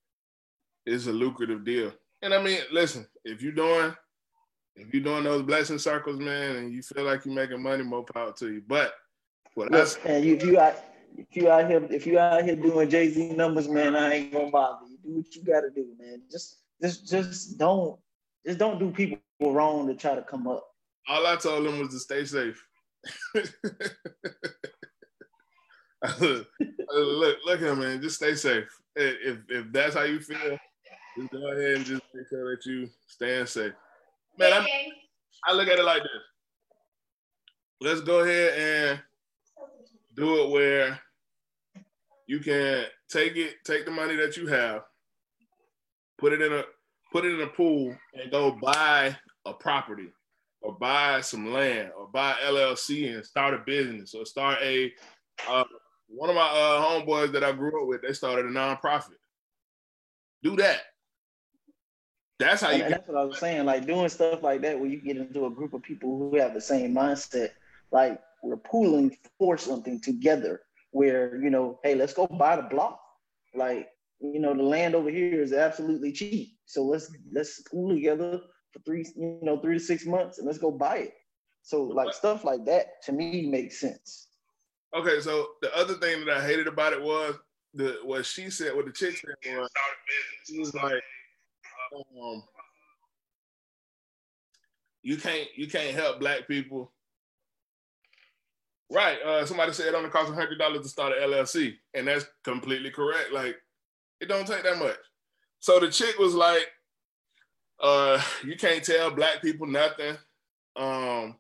[0.87, 1.93] it's a lucrative deal.
[2.23, 3.95] And I mean, listen, if you're doing
[4.77, 8.05] if you're doing those blessing circles, man, and you feel like you're making money, more
[8.05, 8.63] power to you.
[8.67, 8.95] But
[9.55, 10.77] what Look, and if you out
[11.17, 14.33] if you out here if you out here doing Jay Z numbers, man, I ain't
[14.33, 14.99] gonna bother you.
[15.05, 16.23] Do what you gotta do, man.
[16.31, 17.99] Just just just don't
[18.47, 20.72] just don't do people wrong to try to come up.
[21.09, 22.65] All I told them was to stay safe.
[26.21, 26.49] look,
[26.95, 28.01] look, look here, man.
[28.01, 28.69] Just stay safe.
[28.95, 30.59] If if that's how you feel,
[31.17, 33.73] just go ahead and just make sure that you staying safe.
[34.39, 34.67] Man, I,
[35.49, 36.23] I look at it like this.
[37.81, 39.01] Let's go ahead and
[40.15, 41.01] do it where
[42.27, 44.83] you can take it, take the money that you have,
[46.19, 46.63] put it in a
[47.11, 50.09] put it in a pool and go buy a property
[50.63, 54.93] or buy some land or buy LLC and start a business or start a
[55.49, 55.65] uh,
[56.09, 59.17] one of my uh, homeboys that I grew up with, they started a nonprofit.
[60.43, 60.83] Do that.
[62.39, 62.83] That's how you.
[62.83, 63.65] And that's what I was saying.
[63.65, 66.55] Like doing stuff like that, where you get into a group of people who have
[66.55, 67.51] the same mindset.
[67.91, 73.01] Like we're pooling for something together where, you know, hey, let's go buy the block.
[73.55, 73.89] like
[74.21, 76.57] you know the land over here is absolutely cheap.
[76.67, 78.41] So let's let's pool together
[78.73, 81.15] for three you know three to six months and let's go buy it.
[81.63, 84.29] So like stuff like that to me makes sense.
[84.95, 87.35] Okay, so the other thing that I hated about it was
[87.75, 89.71] the what she said, what the chick said was
[90.47, 91.03] she was like,
[91.95, 92.43] um,
[95.03, 96.93] you can't you can't help black people.
[98.91, 99.19] Right.
[99.23, 102.91] Uh, somebody said it only costs hundred dollars to start an LLC, and that's completely
[102.91, 103.33] correct.
[103.33, 103.57] Like,
[104.21, 104.99] it don't take that much.
[105.61, 106.67] So the chick was like,
[107.83, 110.17] uh, you can't tell black people nothing.
[110.77, 111.37] Um,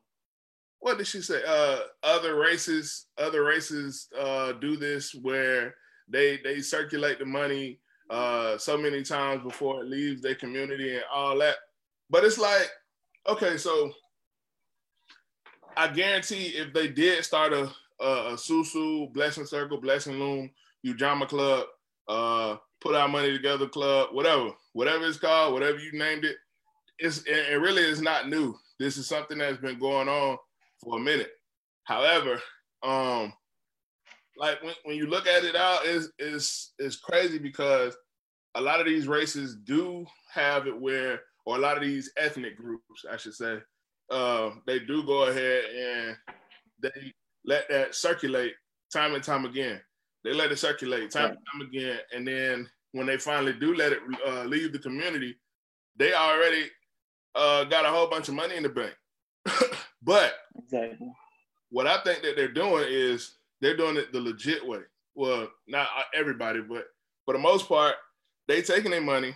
[0.80, 1.40] what did she say?
[1.46, 5.74] Uh, other races, other races uh, do this where
[6.08, 7.78] they they circulate the money
[8.10, 11.56] uh, so many times before it leaves their community and all that.
[12.10, 12.68] But it's like,
[13.28, 13.92] okay, so
[15.76, 20.50] I guarantee if they did start a a, a Susu Blessing Circle, Blessing Loom,
[20.84, 21.66] Ujamaa Club,
[22.08, 26.36] uh, put our money together club, whatever, whatever it's called, whatever you named it,
[26.98, 28.54] it's it really is not new.
[28.78, 30.36] This is something that's been going on
[30.82, 31.30] for a minute.
[31.84, 32.40] However,
[32.82, 33.32] um,
[34.36, 37.96] like when, when you look at it out, is is is crazy because
[38.54, 42.56] a lot of these races do have it where, or a lot of these ethnic
[42.56, 43.58] groups, I should say,
[44.10, 46.16] uh, they do go ahead and
[46.82, 47.12] they
[47.44, 48.54] let that circulate
[48.92, 49.80] time and time again.
[50.24, 53.92] They let it circulate time and time again, and then when they finally do let
[53.92, 55.36] it uh, leave the community,
[55.96, 56.66] they already
[57.34, 58.94] uh, got a whole bunch of money in the bank.
[60.02, 61.12] but exactly.
[61.70, 64.80] what I think that they're doing is they're doing it the legit way.
[65.14, 66.84] Well, not everybody, but
[67.24, 67.94] for the most part,
[68.48, 69.34] they taking their money,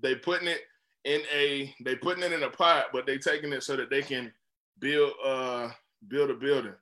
[0.00, 0.62] they putting it
[1.04, 4.02] in a they putting it in a pot, but they taking it so that they
[4.02, 4.32] can
[4.78, 5.70] build uh
[6.08, 6.74] build a building,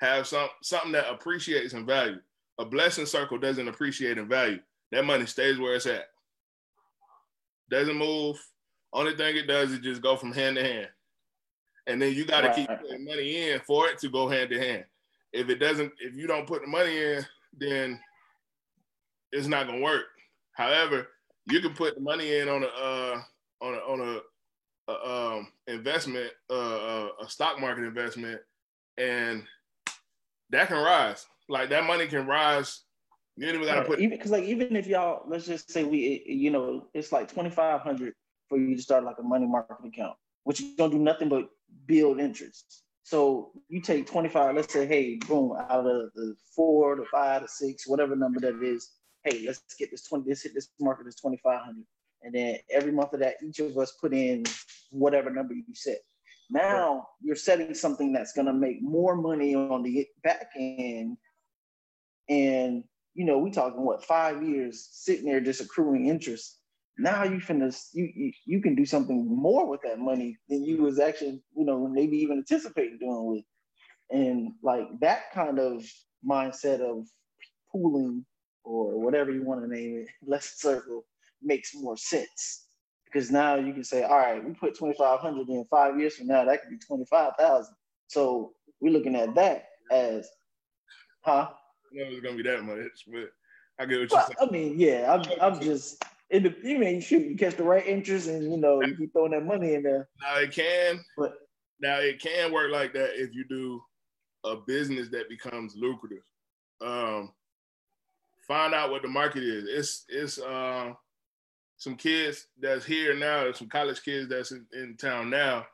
[0.00, 2.18] have some something that appreciates in value.
[2.58, 4.60] A blessing circle doesn't appreciate in value.
[4.90, 6.08] That money stays where it's at.
[7.70, 8.36] Doesn't move.
[8.92, 10.88] Only thing it does is just go from hand to hand.
[11.86, 12.56] And then you got to right.
[12.56, 14.84] keep putting money in for it to go hand to hand.
[15.32, 18.00] If it doesn't, if you don't put the money in, then
[19.32, 20.06] it's not gonna work.
[20.52, 21.08] However,
[21.46, 23.20] you can put the money in on a uh,
[23.60, 24.00] on a on
[24.88, 28.40] a, a um, investment, uh, a stock market investment,
[28.96, 29.44] and
[30.50, 31.26] that can rise.
[31.48, 32.82] Like that money can rise.
[33.36, 36.50] You even gotta put even because like even if y'all let's just say we you
[36.50, 38.14] know it's like twenty five hundred
[38.48, 41.48] for you to start like a money market account, which you don't do nothing but
[41.86, 42.82] build interest.
[43.08, 47.48] So you take 25, let's say, hey, boom, out of the four to five to
[47.48, 48.90] six, whatever number that is,
[49.24, 51.74] hey, let's get this 20, let's hit this market is 2,500.
[52.22, 54.44] And then every month of that, each of us put in
[54.90, 56.00] whatever number you set.
[56.50, 57.02] Now right.
[57.22, 61.16] you're setting something that's going to make more money on the back end.
[62.28, 66.58] And, you know, we talking what, five years sitting there just accruing interest.
[66.98, 70.82] Now you finna, you, you, you can do something more with that money than you
[70.82, 73.44] was actually, you know, maybe even anticipating doing with.
[74.10, 75.84] And like that kind of
[76.28, 77.06] mindset of
[77.70, 78.24] pooling
[78.64, 81.04] or whatever you want to name it, less circle
[81.42, 82.66] makes more sense
[83.04, 86.44] because now you can say, all right, we put 2,500 in five years from now,
[86.44, 87.74] that could be 25,000.
[88.06, 90.28] So we're looking at that as,
[91.24, 91.48] huh?
[91.92, 93.30] No, was gonna be that much, but
[93.78, 94.36] I get what you're saying.
[94.40, 97.86] I mean, yeah, I'm, I'm just, in the, you mean, shoot, you catch the right
[97.86, 100.08] interest and, you know, you keep throwing that money in there.
[100.20, 101.34] Now it can, but
[101.80, 103.80] now it can work like that if you do
[104.44, 106.24] a business that becomes lucrative.
[106.80, 107.32] Um,
[108.46, 109.64] find out what the market is.
[109.68, 110.92] It's, it's, uh,
[111.76, 115.64] some kids that's here now, some college kids that's in, in town now,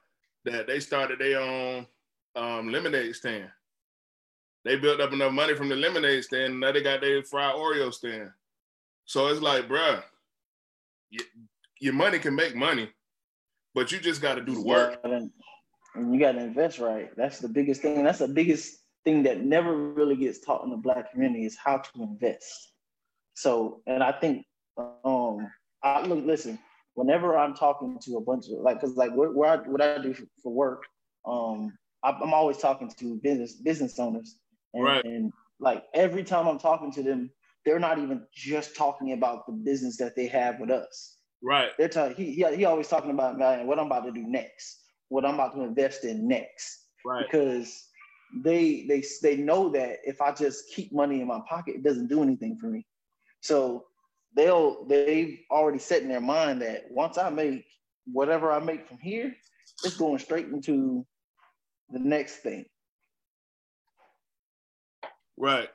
[0.45, 1.87] that they started their own
[2.37, 3.49] um, lemonade stand.
[4.65, 7.93] They built up enough money from the lemonade stand, now they got their fried Oreo
[7.93, 8.31] stand.
[9.05, 10.03] So it's like, bruh,
[11.11, 11.21] you,
[11.81, 12.91] your money can make money,
[13.75, 14.99] but you just got to do the work.
[15.05, 15.31] and
[16.13, 17.11] you got to invest right.
[17.17, 18.03] That's the biggest thing.
[18.03, 21.79] That's the biggest thing that never really gets taught in the black community is how
[21.79, 22.73] to invest.
[23.35, 24.47] So, and I think
[24.79, 25.51] um,
[25.83, 26.59] I look, listen,
[26.95, 29.99] whenever I'm talking to a bunch of like, cause like what, what I, what I
[29.99, 30.85] do for, for work,
[31.27, 34.37] um, I, am always talking to business business owners,
[34.75, 35.05] and, right.
[35.05, 37.31] and like every time I'm talking to them,
[37.65, 41.17] they're not even just talking about the business that they have with us.
[41.43, 41.71] Right.
[41.79, 42.17] They're talking.
[42.17, 45.35] He, he he always talking about man, what I'm about to do next, what I'm
[45.35, 46.87] about to invest in next.
[47.05, 47.25] Right.
[47.25, 47.89] Because
[48.43, 52.09] they they they know that if I just keep money in my pocket, it doesn't
[52.09, 52.87] do anything for me.
[53.41, 53.85] So
[54.35, 57.65] they'll they've already set in their mind that once I make
[58.07, 59.35] whatever I make from here,
[59.85, 61.07] it's going straight into
[61.91, 62.65] the next thing.
[65.37, 65.69] Right.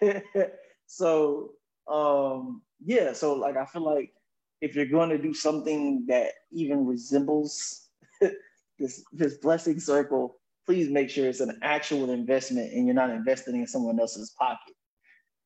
[0.86, 1.52] so
[1.90, 4.12] um yeah, so like I feel like
[4.60, 7.88] if you're going to do something that even resembles
[8.78, 13.56] this this blessing circle, please make sure it's an actual investment and you're not investing
[13.56, 14.74] in someone else's pocket.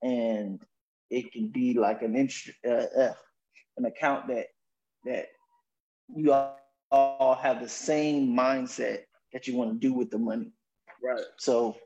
[0.02, 0.60] And
[1.10, 3.14] it can be like an interest, uh, uh,
[3.76, 4.46] an account that
[5.04, 5.26] that
[6.14, 6.34] you
[6.90, 9.00] all have the same mindset
[9.32, 10.52] that you want to do with the money.
[11.02, 11.24] Right.
[11.38, 11.76] So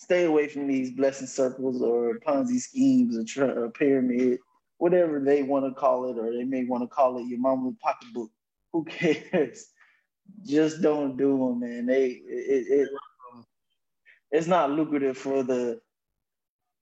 [0.00, 4.38] stay away from these blessing circles or Ponzi schemes or, tra- or pyramid,
[4.78, 7.74] whatever they want to call it, or they may want to call it your mama's
[7.82, 8.30] pocketbook.
[8.72, 9.66] Who cares?
[10.46, 11.86] Just don't do them, man.
[11.86, 12.88] They it, it
[14.30, 15.80] it's not lucrative for the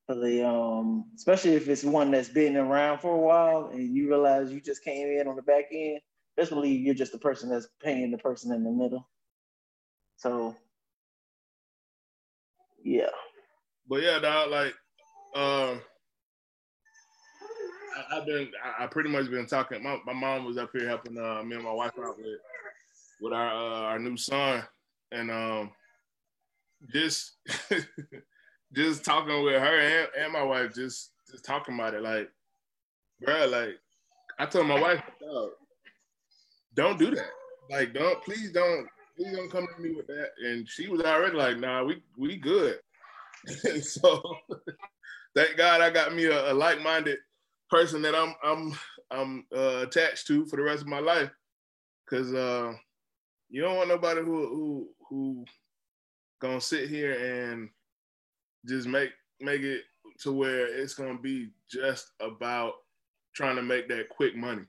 [0.07, 4.09] for the um especially if it's one that's been around for a while and you
[4.09, 6.01] realize you just came in on the back end.
[6.39, 9.09] Just believe you're just the person that's paying the person in the middle.
[10.17, 10.55] So
[12.83, 13.11] yeah.
[13.89, 14.75] But yeah, dog, like
[15.35, 15.81] um
[18.11, 19.83] I, have been I, I, pretty much been talking.
[19.83, 22.41] My, my mom was up here helping uh, me and my wife out with
[23.21, 24.63] with our uh, our new son,
[25.13, 25.71] and um
[26.93, 27.33] just
[28.73, 32.31] just talking with her and, and my wife, just just talking about it, like,
[33.21, 33.79] bro, like
[34.39, 35.03] I told my wife,
[36.75, 37.31] don't do that.
[37.71, 38.89] Like, don't please don't
[39.19, 40.31] please don't come to me with that.
[40.45, 42.79] And she was already like, nah, we we good.
[43.83, 44.23] so
[45.35, 47.19] thank God I got me a, a like-minded
[47.69, 48.79] person that I'm I'm
[49.11, 51.31] I'm uh, attached to for the rest of my life.
[52.09, 52.73] Cause uh,
[53.51, 55.45] you don't want nobody who who who
[56.41, 57.69] gonna sit here and
[58.67, 59.83] just make make it
[60.21, 62.75] to where it's gonna be just about
[63.35, 64.65] trying to make that quick money.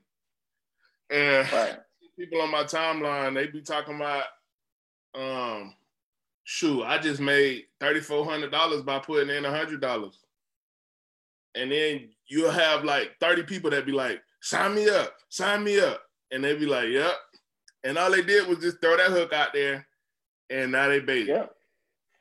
[1.08, 1.78] And right.
[2.18, 4.24] people on my timeline, they be talking about
[5.14, 5.74] um
[6.44, 10.18] shoot, I just made thirty four hundred dollars by putting in a hundred dollars.
[11.54, 15.80] And then you'll have like 30 people that be like, sign me up, sign me
[15.80, 16.00] up.
[16.30, 17.18] And they be like, yep.
[17.82, 19.86] And all they did was just throw that hook out there
[20.48, 21.26] and now they bait.
[21.26, 21.52] Yep.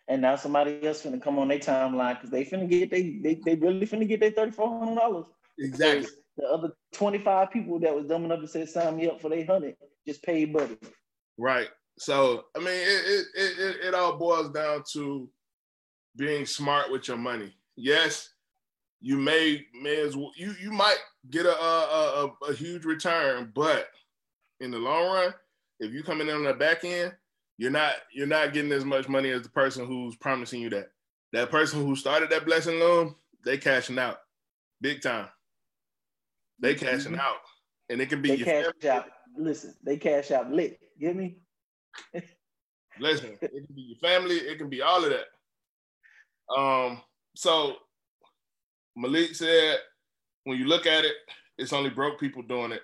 [0.08, 3.40] And now somebody else finna come on their timeline because they finna get they, they
[3.46, 5.28] they really finna get their thirty four hundred dollars.
[5.60, 6.08] Exactly.
[6.38, 9.30] The other twenty five people that was dumb enough to say sign me up for
[9.30, 9.76] their hundred
[10.08, 10.78] just paid buddy.
[11.38, 11.68] Right.
[12.00, 15.30] So I mean, it, it it it all boils down to
[16.16, 17.54] being smart with your money.
[17.76, 18.30] Yes,
[19.02, 20.98] you may may as well you you might
[21.30, 23.90] get a a, a, a huge return, but
[24.62, 25.34] in the long run,
[25.82, 27.14] if you come in on the back end,
[27.58, 30.92] you're not you're not getting as much money as the person who's promising you that.
[31.34, 34.20] That person who started that blessing loom, they cashing out
[34.80, 35.28] big time.
[36.60, 37.22] They cashing mm-hmm.
[37.22, 37.42] out,
[37.90, 38.90] and it can be they cash family.
[38.90, 39.06] out.
[39.38, 40.80] Listen, they cash out lit.
[41.00, 41.38] Get me?
[43.00, 44.36] Listen, it can be your family.
[44.36, 46.56] It can be all of that.
[46.56, 47.02] Um.
[47.36, 47.76] So
[48.96, 49.78] Malik said,
[50.44, 51.16] when you look at it,
[51.58, 52.82] it's only broke people doing it.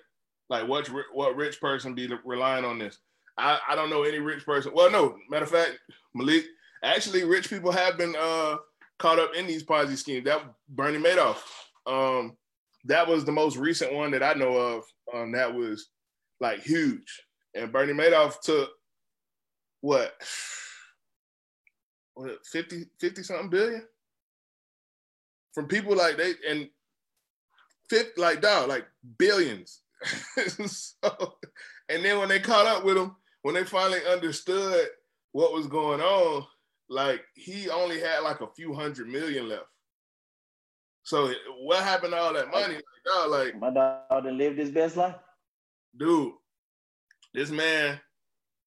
[0.48, 2.98] Like what what rich person be relying on this?
[3.36, 4.72] I, I don't know any rich person.
[4.74, 5.78] Well, no, matter of fact,
[6.14, 6.46] Malik,
[6.82, 8.56] actually, rich people have been uh,
[8.98, 10.24] caught up in these Ponzi schemes.
[10.24, 11.38] That Bernie Madoff,
[11.86, 12.36] um,
[12.84, 14.84] that was the most recent one that I know of.
[15.12, 15.88] Um, that was
[16.40, 17.22] like huge,
[17.54, 18.70] and Bernie Madoff took
[19.86, 20.12] what,
[22.14, 23.84] what 50, 50 something billion
[25.54, 26.68] from people like they and
[27.88, 28.84] fifth like dog like
[29.16, 29.82] billions.
[30.66, 31.36] so,
[31.88, 34.88] and then when they caught up with him, when they finally understood
[35.30, 36.44] what was going on,
[36.88, 39.66] like he only had like a few hundred million left.
[41.04, 42.74] So what happened to all that money?
[42.74, 45.14] Like, dog, like my dog that lived his best life.
[45.96, 46.32] Dude,
[47.32, 48.00] this man,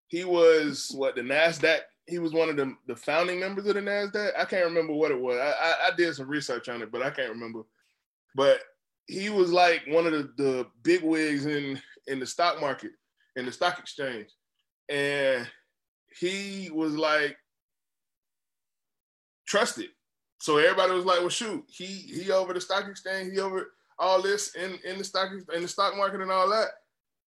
[0.10, 3.82] he was what the Nasdaq he was one of the, the founding members of the
[3.82, 4.32] Nasdaq.
[4.38, 5.38] I can't remember what it was.
[5.38, 7.62] I, I, I did some research on it, but I can't remember.
[8.36, 8.62] But
[9.08, 12.92] he was like one of the, the big wigs in in the stock market,
[13.36, 14.30] in the stock exchange,
[14.90, 15.48] and
[16.20, 17.38] he was like
[19.48, 19.90] trusted.
[20.40, 24.22] So everybody was like, "Well, shoot, he he over the stock exchange, he over all
[24.22, 26.70] this in in the stock in the stock market and all that.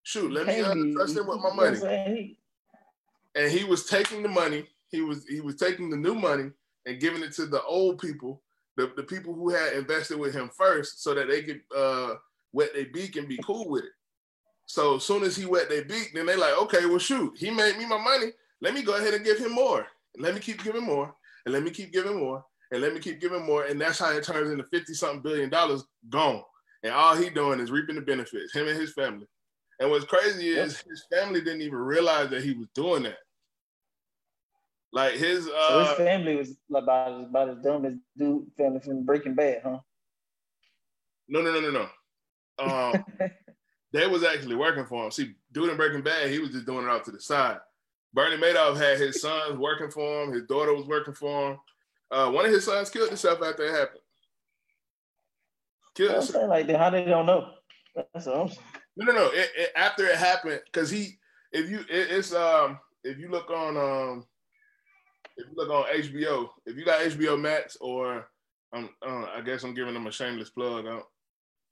[0.05, 2.39] Shoot, let me uh, trust him with my money."
[3.35, 6.51] And he was taking the money he was he was taking the new money
[6.87, 8.43] and giving it to the old people,
[8.77, 12.15] the, the people who had invested with him first, so that they could uh,
[12.53, 13.91] wet their beak and be cool with it.
[14.67, 17.51] So as soon as he wet their beak, then they like, okay, well shoot, he
[17.51, 18.33] made me my money.
[18.61, 19.87] Let me go ahead and give him more.
[20.19, 21.13] let me keep giving more.
[21.45, 22.45] And let me keep giving more.
[22.71, 23.65] And let me keep giving more.
[23.65, 26.43] And that's how it turns into 50 something billion dollars gone.
[26.85, 29.27] And all he doing is reaping the benefits, him and his family.
[29.83, 30.87] And what's crazy is yep.
[30.89, 33.19] his family didn't even realize that he was doing that.
[34.93, 38.47] Like his uh so his uh, family was about as about as dumb as dude
[38.57, 39.79] family from Breaking Bad, huh?
[41.29, 41.89] No, no, no, no,
[42.61, 42.95] no.
[42.95, 43.05] um,
[43.93, 45.11] they was actually working for him.
[45.11, 47.59] See, dude in Breaking Bad, he was just doing it off to the side.
[48.15, 50.33] Bernie Madoff had his sons working for him.
[50.33, 51.59] His daughter was working for him.
[52.09, 54.03] Uh, one of his sons killed himself after it happened.
[55.97, 56.49] Killed himself.
[56.49, 57.49] Like how they don't know.
[57.97, 58.61] That's what I'm saying.
[58.97, 59.27] No, no, no.
[59.33, 61.19] It, it, after it happened, because he,
[61.53, 64.27] if you, it, it's um, if you look on um,
[65.37, 68.29] if you look on HBO, if you got HBO Max or
[68.73, 70.87] um, uh, I guess I'm giving them a shameless plug.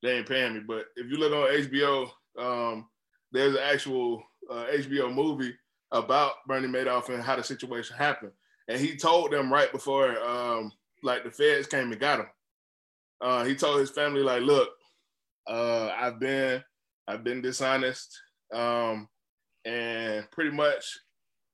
[0.03, 2.89] they ain't paying me, but if you look on HBO, um,
[3.33, 5.55] there's an actual uh, HBO movie
[5.93, 8.33] about Bernie Madoff and how the situation happened.
[8.69, 12.27] And he told them right before, um, like the feds came and got him.
[13.21, 14.71] Uh, he told his family, like, look,
[15.47, 16.63] uh, I've been,
[17.11, 18.17] I've been dishonest,
[18.55, 19.09] um,
[19.65, 20.85] and pretty much,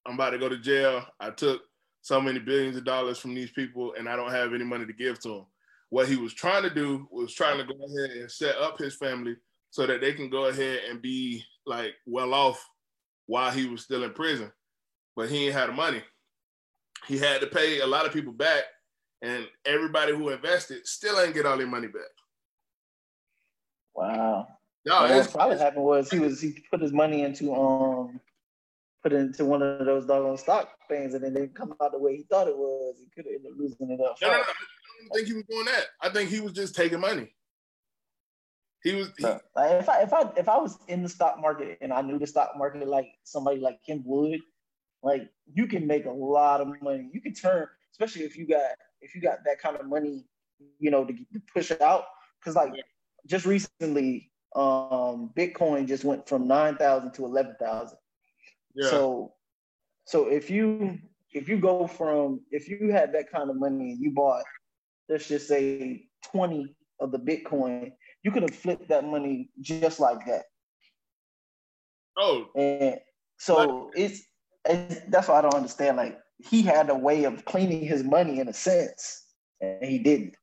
[0.06, 1.02] I'm about to go to jail.
[1.18, 1.62] I took
[2.02, 4.92] so many billions of dollars from these people, and I don't have any money to
[4.92, 5.46] give to them.
[5.88, 8.96] What he was trying to do was trying to go ahead and set up his
[8.96, 9.36] family
[9.70, 12.62] so that they can go ahead and be like well off
[13.26, 14.52] while he was still in prison.
[15.16, 16.02] But he ain't had the money.
[17.08, 18.64] He had to pay a lot of people back,
[19.22, 22.02] and everybody who invested still ain't get all their money back.
[23.94, 24.48] Wow.
[24.86, 28.20] No, what probably happened was he was he put his money into um
[29.02, 31.98] put it into one of those doggone stock things and then they come out the
[31.98, 32.94] way he thought it was.
[32.98, 34.16] He could have ended up losing it up.
[34.22, 35.86] No, no, no, I don't think he was doing that.
[36.00, 37.34] I think he was just taking money.
[38.86, 39.10] He was.
[39.18, 42.02] He, like if I if I if I was in the stock market and I
[42.02, 44.40] knew the stock market like somebody like Kim Wood,
[45.02, 47.10] like you can make a lot of money.
[47.12, 48.62] You can turn, especially if you got
[49.00, 50.24] if you got that kind of money,
[50.78, 52.04] you know, to, to push it out.
[52.38, 52.74] Because like
[53.26, 57.98] just recently, um, Bitcoin just went from nine thousand to eleven thousand.
[58.74, 58.90] Yeah.
[58.90, 59.32] So,
[60.06, 60.98] so if you
[61.32, 64.44] if you go from if you had that kind of money and you bought,
[65.08, 67.92] let's just say twenty of the Bitcoin,
[68.22, 70.44] you could have flipped that money just like that.
[72.16, 72.98] Oh, and
[73.38, 74.22] so it's,
[74.64, 75.98] it's that's why I don't understand.
[75.98, 79.24] Like he had a way of cleaning his money in a sense,
[79.60, 80.34] and he didn't.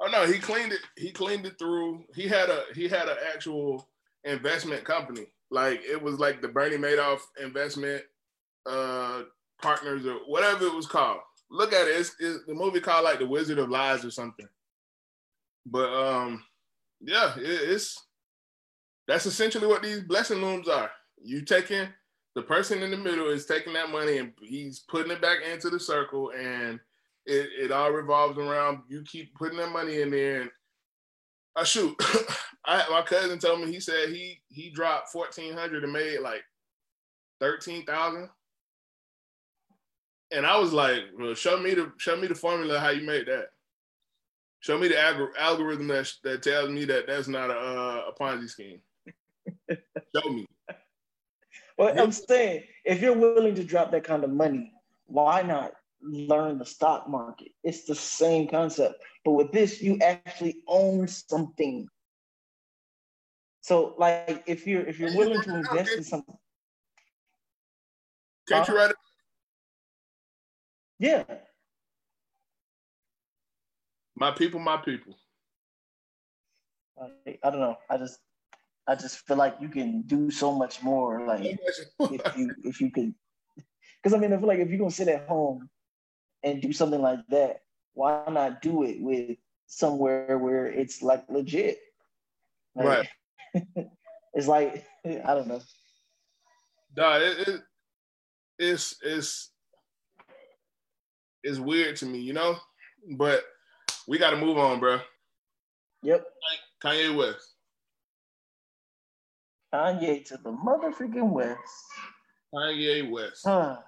[0.00, 0.80] Oh no, he cleaned it.
[0.96, 2.04] He cleaned it through.
[2.14, 3.88] He had a he had an actual
[4.24, 5.26] investment company.
[5.50, 8.02] Like it was like the Bernie Madoff investment
[8.66, 9.22] uh
[9.60, 11.20] partners or whatever it was called.
[11.50, 11.96] Look at it.
[11.96, 14.48] It's, it's the movie called like The Wizard of Lies or something.
[15.66, 16.42] But um,
[17.00, 18.06] yeah, it, it's
[19.06, 20.90] that's essentially what these blessing looms are.
[21.22, 21.88] You taking
[22.34, 25.70] the person in the middle is taking that money and he's putting it back into
[25.70, 26.80] the circle, and
[27.26, 30.42] it, it all revolves around you keep putting that money in there.
[30.42, 30.50] And
[31.56, 31.94] I uh, shoot,
[32.66, 36.42] I, my cousin told me he said he he dropped fourteen hundred and made like
[37.40, 38.28] thirteen thousand.
[40.32, 43.26] And I was like, well, show me the show me the formula how you made
[43.26, 43.46] that.
[44.60, 48.22] Show me the algor- algorithm that that tells me that that's not a, uh, a
[48.22, 48.80] Ponzi scheme.
[49.70, 50.46] Show me.
[51.76, 54.72] Well, I'm saying if you're willing to drop that kind of money,
[55.06, 55.72] why not
[56.02, 57.52] learn the stock market?
[57.64, 61.88] It's the same concept, but with this, you actually own something.
[63.62, 66.36] So, like, if you're if you're willing to invest in something,
[68.48, 68.96] can't you write it?
[70.98, 71.24] Yeah,
[74.16, 75.16] my people, my people.
[77.00, 77.76] I don't know.
[77.90, 78.18] I just
[78.86, 81.26] I just feel like you can do so much more.
[81.26, 81.58] Like
[82.00, 83.14] if you if you could,
[84.02, 85.68] because I mean, I feel like if you're gonna sit at home
[86.42, 87.62] and do something like that,
[87.94, 89.36] why not do it with
[89.66, 91.78] somewhere where it's like legit?
[92.74, 93.08] Like,
[93.54, 93.88] right.
[94.34, 95.60] it's like I don't know.
[96.96, 97.60] Nah, it, it,
[98.58, 99.50] it's it's
[101.42, 102.56] it's weird to me, you know.
[103.16, 103.42] But
[104.06, 105.00] we got to move on, bro.
[106.02, 106.24] Yep.
[106.82, 107.54] Kanye West.
[109.72, 111.58] Kanye to the motherfucking West.
[112.54, 113.42] Kanye West.
[113.44, 113.78] Huh.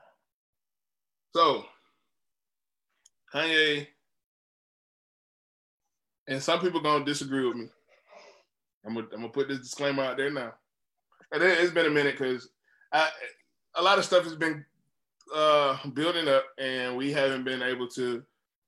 [1.34, 1.64] So,
[3.34, 3.86] Kanye,
[6.28, 7.66] and some people gonna disagree with me.
[8.86, 10.52] I'm gonna, I'm gonna put this disclaimer out there now.
[11.32, 12.48] And it, has been a minute because
[12.92, 14.64] a lot of stuff has been
[15.34, 18.22] uh, building up, and we haven't been able to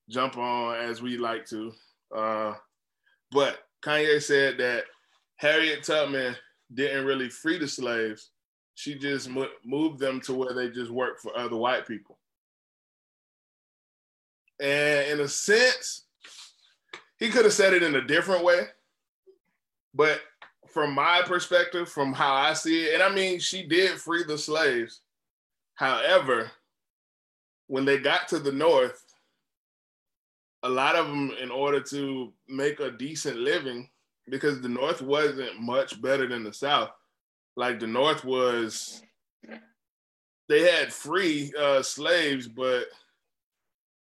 [0.08, 1.72] jump on as we like to.
[2.14, 2.54] Uh,
[3.30, 4.84] but Kanye said that
[5.36, 6.34] Harriet Tubman
[6.74, 8.30] didn't really free the slaves.
[8.74, 12.15] She just mo- moved them to where they just work for other white people.
[14.60, 16.04] And in a sense,
[17.18, 18.68] he could have said it in a different way.
[19.94, 20.20] But
[20.68, 24.36] from my perspective, from how I see it, and I mean, she did free the
[24.36, 25.00] slaves.
[25.74, 26.50] However,
[27.66, 29.02] when they got to the North,
[30.62, 33.88] a lot of them, in order to make a decent living,
[34.28, 36.90] because the North wasn't much better than the South.
[37.56, 39.02] Like the North was,
[40.48, 42.86] they had free uh, slaves, but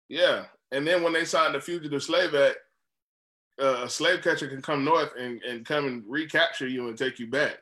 [0.10, 0.46] yeah.
[0.72, 2.58] And then when they signed the Fugitive Slave Act,
[3.62, 7.20] uh, a slave catcher can come north and, and come and recapture you and take
[7.20, 7.58] you back.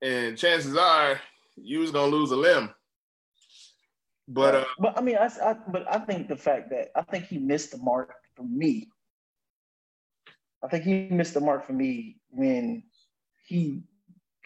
[0.00, 1.20] And chances are
[1.56, 2.70] you was gonna lose a limb.
[4.28, 7.26] But uh, but I mean, I, I but I think the fact that I think
[7.26, 8.88] he missed the mark for me.
[10.64, 12.84] I think he missed the mark for me when
[13.46, 13.82] he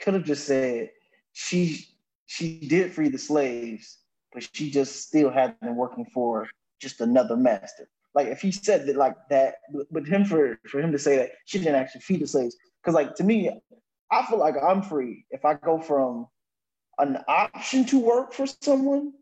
[0.01, 0.91] could have just said
[1.33, 1.87] she
[2.25, 3.99] she did free the slaves,
[4.33, 6.49] but she just still had been working for
[6.81, 7.89] just another master.
[8.15, 9.57] Like if he said that like that,
[9.91, 12.95] but him for for him to say that she didn't actually feed the slaves, because
[12.95, 13.51] like to me,
[14.11, 16.27] I feel like I'm free if I go from
[16.99, 19.13] an option to work for someone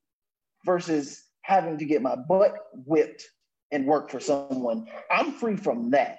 [0.65, 2.55] versus having to get my butt
[2.87, 3.25] whipped
[3.73, 4.87] and work for someone.
[5.11, 6.19] I'm free from that.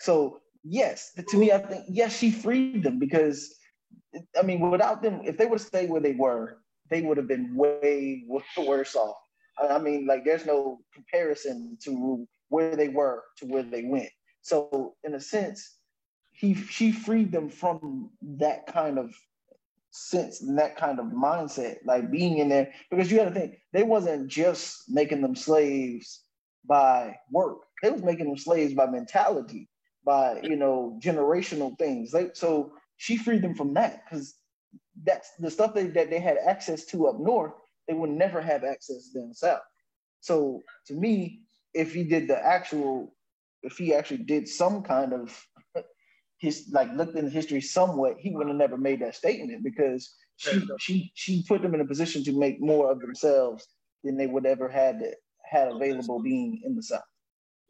[0.00, 3.54] So yes, to me, I think yes, she freed them because
[4.38, 6.58] I mean, without them, if they would have stayed where they were,
[6.90, 9.16] they would have been way worse off.
[9.58, 14.10] I mean, like there's no comparison to where they were to where they went.
[14.42, 15.76] So in a sense,
[16.32, 19.14] he she freed them from that kind of
[19.90, 22.72] sense and that kind of mindset, like being in there.
[22.90, 26.22] Because you got to think they wasn't just making them slaves
[26.64, 29.68] by work; they was making them slaves by mentality,
[30.04, 32.12] by you know generational things.
[32.12, 34.34] Like so, she freed them from that because
[35.04, 37.52] that's the stuff that, that they had access to up north
[37.88, 39.62] they would never have access themselves.
[40.20, 41.40] So to me,
[41.74, 43.14] if he did the actual,
[43.62, 45.46] if he actually did some kind of
[46.38, 50.62] his like looked in history somewhat, he would have never made that statement because she
[50.78, 53.66] she she put them in a position to make more of themselves
[54.04, 55.02] than they would ever had
[55.44, 57.02] had available being in the South.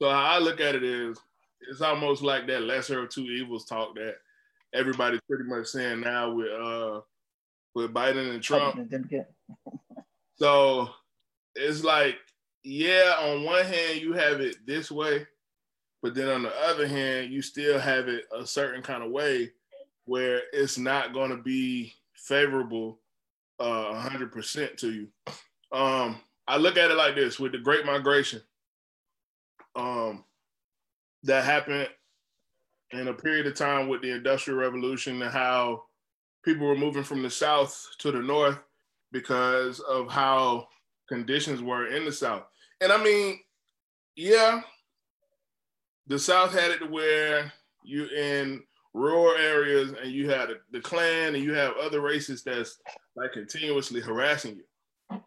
[0.00, 1.18] So how I look at it is
[1.68, 4.16] it's almost like that lesser of two evils talk that
[4.74, 7.00] everybody's pretty much saying now with uh
[7.74, 8.76] with Biden and Trump.
[10.36, 10.90] So
[11.54, 12.16] it's like,
[12.62, 15.26] yeah, on one hand, you have it this way,
[16.02, 19.52] but then on the other hand, you still have it a certain kind of way
[20.04, 23.00] where it's not going to be favorable
[23.58, 25.08] uh 100% to you.
[25.72, 28.40] Um, I look at it like this with the Great Migration
[29.74, 30.24] um,
[31.24, 31.88] that happened
[32.92, 35.84] in a period of time with the Industrial Revolution and how
[36.44, 38.58] people were moving from the South to the North
[39.12, 40.68] because of how
[41.08, 42.44] conditions were in the South.
[42.80, 43.38] And I mean,
[44.16, 44.60] yeah,
[46.06, 47.52] the South had it to where
[47.84, 48.62] you in
[48.94, 52.78] rural areas and you had the Klan and you have other races that's
[53.14, 55.20] like continuously harassing you.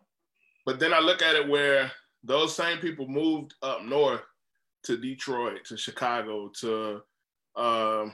[0.66, 1.92] But then I look at it where
[2.24, 4.22] those same people moved up north
[4.84, 7.02] to Detroit, to Chicago, to
[7.56, 8.06] uh,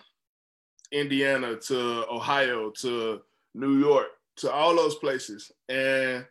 [0.91, 3.21] Indiana, to Ohio, to
[3.53, 4.07] New York,
[4.37, 5.51] to all those places.
[5.69, 6.25] And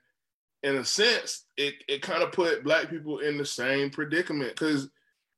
[0.62, 4.56] in a sense, it, it kind of put black people in the same predicament.
[4.56, 4.88] Cause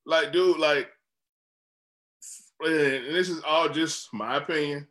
[0.04, 0.88] like, dude, like,
[2.60, 4.86] and this is all just my opinion.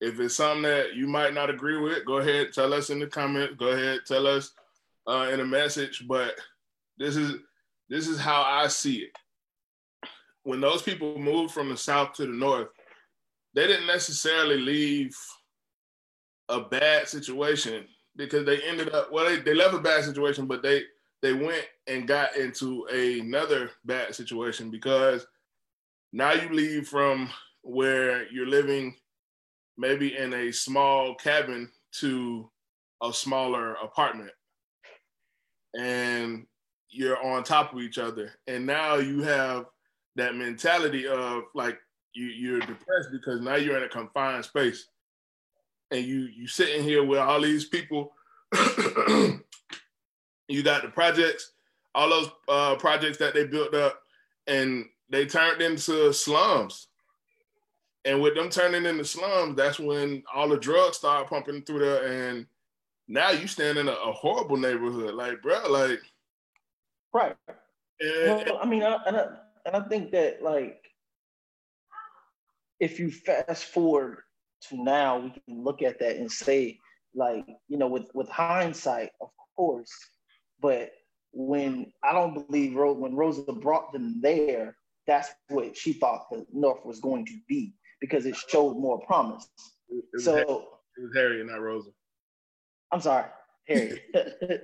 [0.00, 3.06] If it's something that you might not agree with, go ahead, tell us in the
[3.06, 3.56] comments.
[3.58, 4.52] Go ahead, tell us
[5.06, 6.04] uh, in a message.
[6.06, 6.34] But
[6.98, 7.34] this is
[7.88, 9.10] this is how I see it.
[10.44, 12.68] When those people moved from the south to the north,
[13.54, 15.16] they didn't necessarily leave
[16.50, 17.84] a bad situation
[18.16, 20.82] because they ended up well they, they left a bad situation but they
[21.22, 25.26] they went and got into another bad situation because
[26.12, 27.28] now you leave from
[27.62, 28.94] where you're living
[29.76, 32.50] maybe in a small cabin to
[33.02, 34.30] a smaller apartment.
[35.78, 36.46] And
[36.90, 38.32] you're on top of each other.
[38.46, 39.66] And now you have
[40.16, 41.78] that mentality of like
[42.14, 44.86] you, you're depressed because now you're in a confined space
[45.90, 48.12] and you you sitting here with all these people.
[50.48, 51.52] you got the projects,
[51.94, 54.00] all those uh, projects that they built up,
[54.46, 56.88] and they turned into slums.
[58.04, 62.06] And with them turning into slums, that's when all the drugs start pumping through there.
[62.06, 62.46] And
[63.08, 66.00] now you stand in a, a horrible neighborhood, like bro, like
[67.12, 67.36] right.
[68.00, 69.26] And, well, I mean, I, and I,
[69.66, 70.82] and I think that like
[72.78, 74.22] if you fast forward
[74.68, 76.78] to now, we can look at that and say,
[77.14, 79.92] like, you know, with with hindsight, of course,
[80.60, 80.92] but
[81.32, 86.46] when I don't believe Rose, when Rosa brought them there, that's what she thought the
[86.52, 89.48] North was going to be because it showed more promise.
[89.88, 91.90] It so Harry, it was Harry and not Rosa.
[92.92, 93.26] I'm sorry,
[93.68, 94.02] Harry.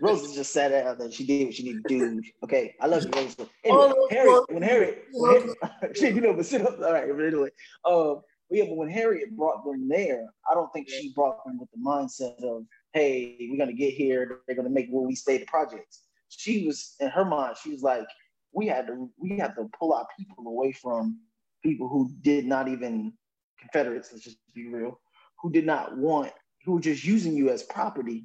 [0.00, 1.10] Rosa just sat out there.
[1.10, 2.22] She did what she needed to do.
[2.44, 3.48] Okay, I love you, Rosa.
[3.64, 6.78] Anyway, oh, Harry, when Harry, when Harry you know, but sit up.
[6.80, 7.50] All right, but anyway,
[7.84, 8.20] um,
[8.50, 9.36] yeah, but when Harriet mm-hmm.
[9.36, 13.58] brought them there, I don't think she brought them with the mindset of, hey, we're
[13.58, 16.02] gonna get here, they're gonna make where we stay the projects.
[16.28, 18.06] She was in her mind, she was like,
[18.52, 21.18] we had to we had to pull our people away from
[21.62, 23.12] people who did not even
[23.60, 24.98] Confederates, let's just be real,
[25.40, 26.32] who did not want,
[26.64, 28.24] who were just using you as property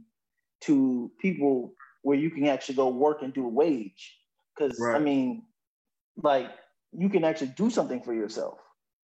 [0.61, 1.73] to people
[2.03, 4.17] where you can actually go work and do a wage.
[4.55, 4.95] Because right.
[4.95, 5.43] I mean,
[6.23, 6.49] like
[6.93, 8.59] you can actually do something for yourself.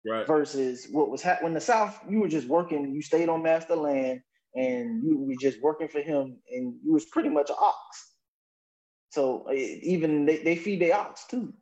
[0.06, 0.26] Right.
[0.26, 3.76] Versus what was happening in the South, you were just working, you stayed on master
[3.76, 4.20] land
[4.54, 8.14] and you were just working for him and you was pretty much an ox.
[9.10, 11.52] So eh, even they, they feed their ox too.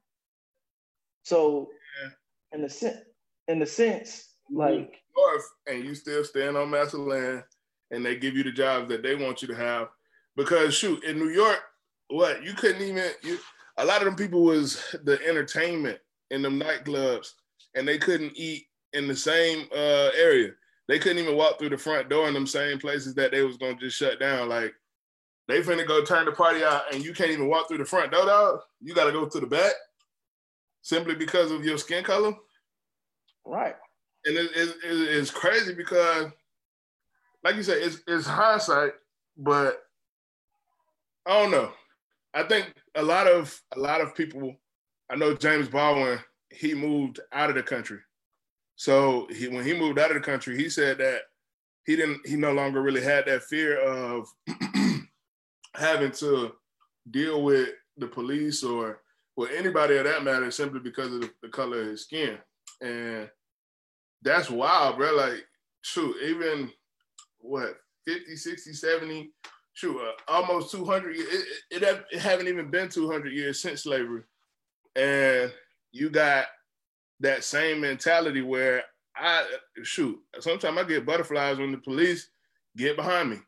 [1.23, 1.71] So
[2.03, 2.11] yeah.
[2.53, 2.99] in the sense
[3.49, 7.43] in the sense, like north and you still stand on master land
[7.91, 9.89] and they give you the jobs that they want you to have.
[10.37, 11.63] Because shoot, in New York,
[12.09, 13.39] what you couldn't even you
[13.79, 15.99] a lot of them people was the entertainment
[16.31, 17.33] in them nightclubs
[17.77, 20.51] and they couldn't eat in the same uh, area.
[20.89, 23.57] They couldn't even walk through the front door in them same places that they was
[23.57, 24.49] gonna just shut down.
[24.49, 24.75] Like
[25.49, 28.13] they finna go turn the party out and you can't even walk through the front
[28.13, 28.61] door, dog.
[28.81, 29.73] You gotta go to the back
[30.83, 32.35] simply because of your skin color.
[33.45, 33.75] Right.
[34.25, 36.27] And it, it, it, it's crazy because,
[37.45, 38.93] like you said, it's, it's hindsight,
[39.37, 39.83] but
[41.27, 41.73] I don't know.
[42.35, 44.55] I think a lot of a lot of people.
[45.11, 46.19] I know James Baldwin.
[46.51, 47.99] He moved out of the country,
[48.77, 51.23] so he when he moved out of the country, he said that
[51.85, 52.27] he didn't.
[52.27, 54.29] He no longer really had that fear of
[55.75, 56.53] having to
[57.11, 59.01] deal with the police or
[59.37, 62.39] with anybody of that matter simply because of the, the color of his skin.
[62.81, 63.29] And
[64.23, 65.15] that's wild, bro.
[65.15, 65.45] Like,
[65.83, 66.71] shoot, even
[67.39, 67.77] what
[68.07, 69.31] 50, 60, 70,
[69.75, 71.29] shoot, uh, almost 200 years.
[71.29, 74.23] It, it, it, it haven't even been 200 years since slavery.
[74.95, 75.53] And
[75.97, 76.47] you got
[77.21, 78.83] that same mentality where
[79.17, 79.47] I
[79.83, 82.29] shoot, sometimes I get butterflies when the police
[82.77, 83.39] get behind me.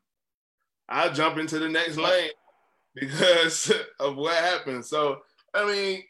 [0.88, 2.30] I jump into the next lane
[2.94, 4.84] because of what happened.
[4.86, 5.18] So,
[5.53, 6.03] I mean,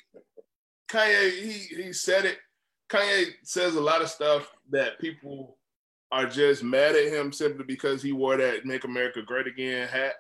[0.89, 2.39] Kanye, he he said it
[2.89, 5.57] Kanye says a lot of stuff that people
[6.11, 10.15] are just mad at him simply because he wore that "Make America Great Again" hat,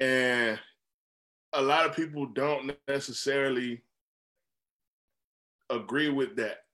[0.00, 0.58] and
[1.52, 3.82] a lot of people don't necessarily
[5.72, 6.64] agree with that.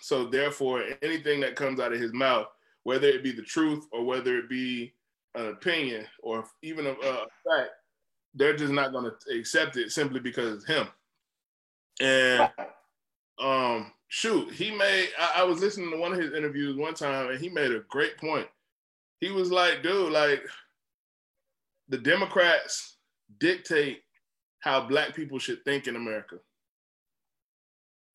[0.00, 2.46] So therefore, anything that comes out of his mouth,
[2.84, 4.92] whether it be the truth or whether it be
[5.34, 7.70] an opinion or even a, a fact,
[8.34, 10.88] they're just not going to accept it simply because him.
[12.00, 12.48] And
[13.40, 15.10] um, shoot, he made.
[15.18, 17.80] I, I, was listening to one of his interviews one time, and he made a
[17.88, 18.46] great point.
[19.20, 20.42] He was like, "Dude, like
[21.88, 22.96] the Democrats
[23.38, 24.02] dictate
[24.60, 26.36] how Black people should think in America."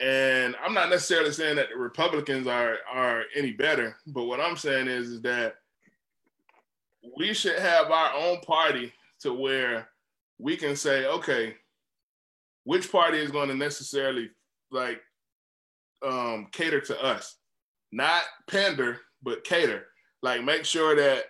[0.03, 4.57] And I'm not necessarily saying that the Republicans are are any better, but what I'm
[4.57, 5.55] saying is, is that
[7.17, 8.91] we should have our own party
[9.21, 9.87] to where
[10.39, 11.55] we can say, okay,
[12.65, 14.29] which party is going to necessarily
[14.71, 15.01] like
[16.05, 17.37] um, cater to us,
[17.93, 19.85] not pander, but cater.
[20.21, 21.27] Like make sure that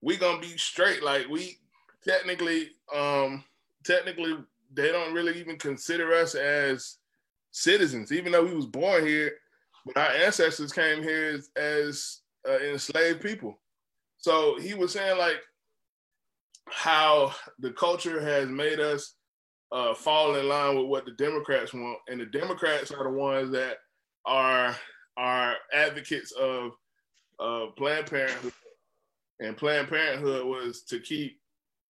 [0.00, 1.00] we're gonna be straight.
[1.00, 1.58] Like we
[2.04, 3.44] technically, um,
[3.84, 4.36] technically,
[4.74, 6.96] they don't really even consider us as
[7.56, 9.32] citizens, even though we was born here.
[9.86, 13.58] But our ancestors came here as, as uh, enslaved people.
[14.18, 15.40] So he was saying like
[16.68, 19.14] how the culture has made us
[19.72, 23.50] uh, fall in line with what the Democrats want, and the Democrats are the ones
[23.52, 23.78] that
[24.26, 24.76] are
[25.16, 26.72] are advocates of
[27.40, 28.52] uh, Planned Parenthood,
[29.40, 31.40] and Planned Parenthood was to keep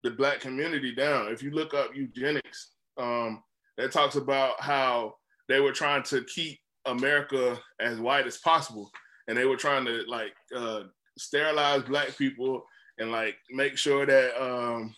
[0.03, 1.27] the black community down.
[1.27, 3.43] If you look up eugenics, um,
[3.77, 5.15] that talks about how
[5.51, 8.89] they were trying to keep America as white as possible,
[9.27, 10.83] and they were trying to like uh,
[11.17, 12.63] sterilize black people
[12.97, 14.93] and like make sure that um,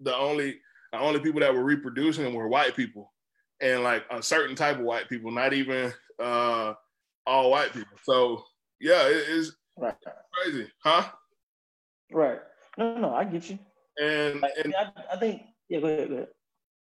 [0.00, 0.58] the only
[0.92, 3.12] the only people that were reproducing were white people
[3.60, 6.74] and like a certain type of white people, not even uh,
[7.26, 7.96] all white people.
[8.02, 8.44] So
[8.80, 9.94] yeah, it is right.
[10.32, 11.08] crazy, huh?
[12.12, 12.38] Right.
[12.78, 13.58] No, no, I get you.
[14.00, 16.28] And, and I, I, think yeah, go ahead, go ahead.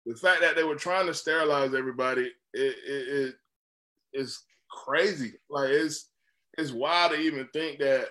[0.06, 3.36] The fact that they were trying to sterilize everybody, it, it, it
[4.14, 5.34] is crazy.
[5.50, 6.10] Like it's
[6.58, 8.08] it's wild to even think that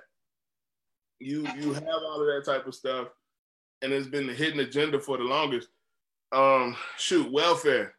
[1.20, 3.08] you you have all of that type of stuff,
[3.82, 5.68] and it's been the hidden agenda for the longest.
[6.32, 7.94] Um, shoot, welfare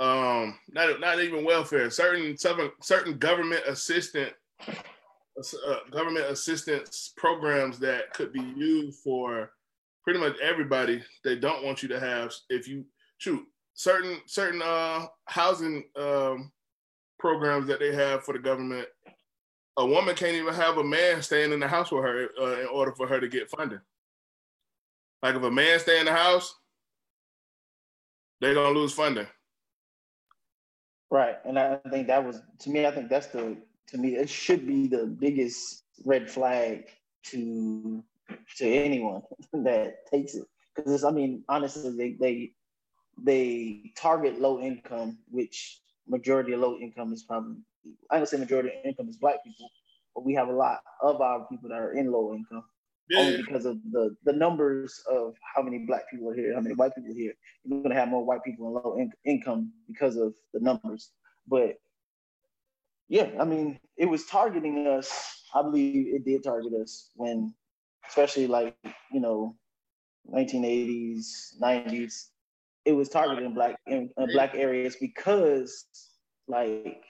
[0.00, 4.32] um, not not even welfare, certain certain, certain government assistant
[4.68, 9.52] uh, government assistance programs that could be used for
[10.04, 12.84] pretty much everybody they don't want you to have if you
[13.18, 13.42] shoot
[13.72, 16.52] certain certain uh housing um
[17.18, 18.86] programs that they have for the government
[19.76, 22.66] a woman can't even have a man staying in the house with her uh, in
[22.66, 23.80] order for her to get funding.
[25.22, 26.54] Like if a man stay in the house
[28.40, 29.26] they're gonna lose funding.
[31.10, 33.56] Right and i think that was to me i think that's the
[33.88, 36.88] to me it should be the biggest red flag
[37.24, 38.02] to
[38.56, 39.22] to anyone
[39.52, 42.52] that takes it because I mean honestly they they
[43.22, 47.56] they target low income, which majority of low income is probably
[48.10, 49.70] I don't say majority of income is black people,
[50.14, 52.64] but we have a lot of our people that are in low income.
[53.10, 53.20] Yeah.
[53.20, 56.74] Only because of the the numbers of how many black people are here, how many
[56.74, 57.34] white people are here.
[57.64, 61.10] You're gonna have more white people in low in- income because of the numbers.
[61.46, 61.76] But
[63.08, 65.42] yeah, I mean, it was targeting us.
[65.54, 67.54] I believe it did target us when
[68.08, 68.76] especially like
[69.12, 69.54] you know
[70.32, 72.28] 1980s 90s
[72.84, 75.86] it was targeted in black in, in black areas because
[76.48, 77.02] like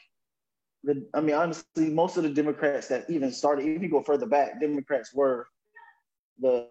[0.82, 4.26] the i mean honestly most of the democrats that even started if you go further
[4.26, 5.46] back democrats were
[6.40, 6.68] the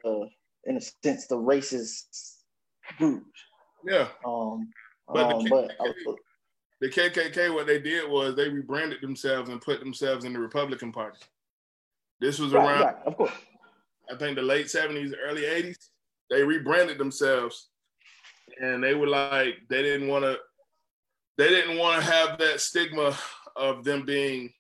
[0.65, 2.35] in a sense the racist
[2.97, 3.23] group.
[3.85, 4.07] Yeah.
[4.25, 4.69] Um
[5.07, 6.15] but, um, the, KKK, but
[6.79, 10.91] the kkk what they did was they rebranded themselves and put themselves in the republican
[10.91, 11.19] party.
[12.21, 13.33] This was right, around right, of course
[14.11, 15.89] I think the late 70s, early 80s,
[16.29, 17.69] they rebranded themselves
[18.59, 20.37] and they were like, they didn't want to,
[21.37, 23.17] they didn't want to have that stigma
[23.55, 24.51] of them being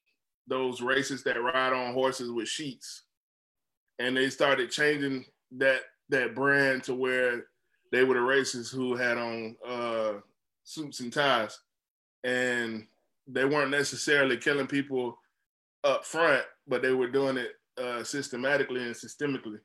[0.47, 3.03] those racists that ride on horses with sheets.
[3.99, 5.25] And they started changing
[5.57, 7.45] that that brand to where
[7.91, 10.13] they were the racists who had on uh,
[10.63, 11.59] suits and ties.
[12.23, 12.87] And
[13.27, 15.17] they weren't necessarily killing people
[15.83, 19.59] up front, but they were doing it uh, systematically and systemically.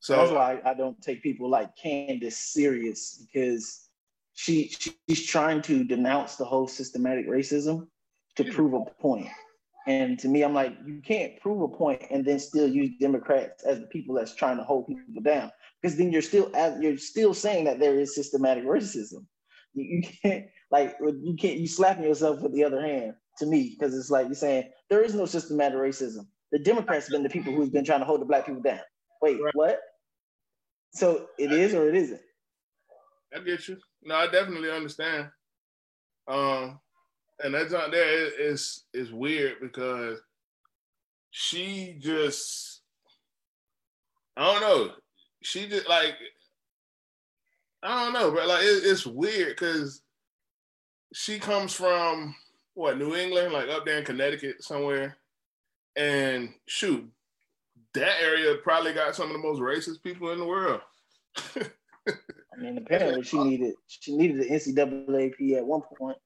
[0.00, 3.88] So that's why I don't take people like Candace serious because
[4.34, 4.74] she
[5.08, 7.88] she's trying to denounce the whole systematic racism
[8.36, 9.28] to prove a point.
[9.86, 13.64] And to me, I'm like, you can't prove a point and then still use Democrats
[13.64, 15.50] as the people that's trying to hold people down,
[15.82, 16.50] because then you're still
[16.80, 19.26] you're still saying that there is systematic racism.
[19.74, 23.76] You, you can't like you can't you slapping yourself with the other hand to me
[23.78, 26.26] because it's like you're saying there is no systematic racism.
[26.52, 28.80] The Democrats have been the people who's been trying to hold the black people down.
[29.20, 29.54] Wait, right.
[29.54, 29.80] what?
[30.92, 32.20] So it is or it isn't.
[33.34, 33.76] I get you.
[34.02, 35.28] No, I definitely understand.
[36.26, 36.80] Um,
[37.42, 40.20] and that's not there is is weird because
[41.30, 42.82] she just
[44.36, 44.92] I don't know.
[45.42, 46.14] She just like
[47.82, 50.02] I don't know, but like it, it's weird because
[51.14, 52.34] she comes from
[52.78, 55.16] what New England, like up there in Connecticut somewhere,
[55.96, 57.04] and shoot,
[57.94, 60.80] that area probably got some of the most racist people in the world.
[61.36, 66.16] I mean, apparently she needed she needed the NCAAP at one point.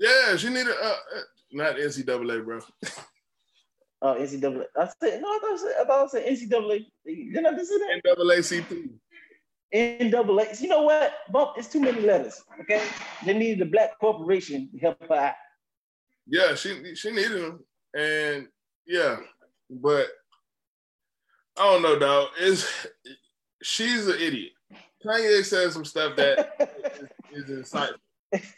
[0.00, 1.20] Yeah, she needed uh, uh
[1.52, 2.60] not NCAA, bro.
[4.02, 4.64] Oh, uh, NCAA.
[4.76, 5.28] I said no.
[5.28, 6.86] I thought I said, I thought I said NCAA.
[7.06, 8.02] Didn't I just say that?
[8.04, 8.90] NAACP.
[9.72, 10.44] NAA.
[10.60, 11.12] You know what?
[11.30, 11.52] Bump.
[11.56, 12.42] It's too many letters.
[12.60, 12.82] Okay.
[13.24, 15.34] They needed a black corporation to help her out.
[16.28, 17.60] Yeah, she she needed him,
[17.96, 18.48] and
[18.86, 19.16] yeah,
[19.70, 20.06] but
[21.58, 22.28] I don't know, dog.
[22.38, 22.68] Is
[23.62, 24.52] she's an idiot.
[25.04, 26.54] Kanye said some stuff that
[27.32, 27.94] is, is insightful.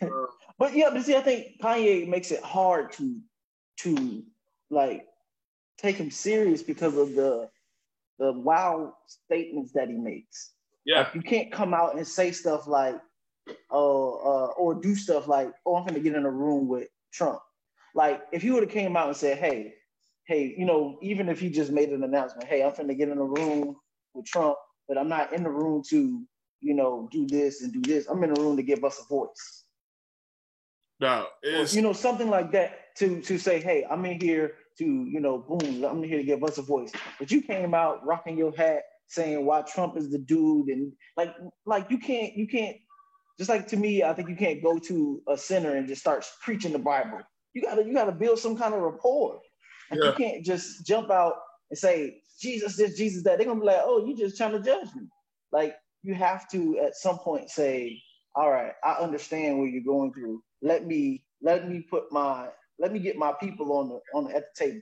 [0.02, 0.26] Um,
[0.58, 3.20] but yeah, but see, I think Kanye makes it hard to
[3.78, 4.24] to
[4.70, 5.06] like
[5.78, 7.48] take him serious because of the
[8.18, 10.52] the wild statements that he makes.
[10.84, 13.00] Yeah, like, you can't come out and say stuff like,
[13.70, 17.40] "Oh," uh, or do stuff like, "Oh, I'm gonna get in a room with Trump."
[17.94, 19.74] Like if he would have came out and said, "Hey,
[20.26, 23.18] hey, you know, even if he just made an announcement, hey, I'm finna get in
[23.18, 23.76] the room
[24.14, 24.56] with Trump,
[24.88, 26.22] but I'm not in the room to,
[26.60, 28.06] you know, do this and do this.
[28.06, 29.64] I'm in the room to give us a voice."
[31.00, 31.74] No, it's...
[31.74, 35.38] you know, something like that to to say, "Hey, I'm in here to, you know,
[35.38, 38.82] boom, I'm here to give us a voice." But you came out rocking your hat,
[39.08, 41.34] saying why Trump is the dude, and like,
[41.66, 42.76] like you can't, you can't.
[43.38, 46.26] Just like to me, I think you can't go to a center and just start
[46.44, 47.20] preaching the Bible
[47.54, 49.40] you gotta you gotta build some kind of rapport.
[49.90, 50.10] And yeah.
[50.10, 51.34] you can't just jump out
[51.70, 53.38] and say Jesus this, Jesus that.
[53.38, 55.08] They're gonna be like, oh, you just trying to judge me.
[55.52, 58.00] Like you have to at some point say,
[58.34, 60.42] all right, I understand what you're going through.
[60.62, 62.48] Let me let me put my
[62.78, 64.80] let me get my people on the on the, at the table.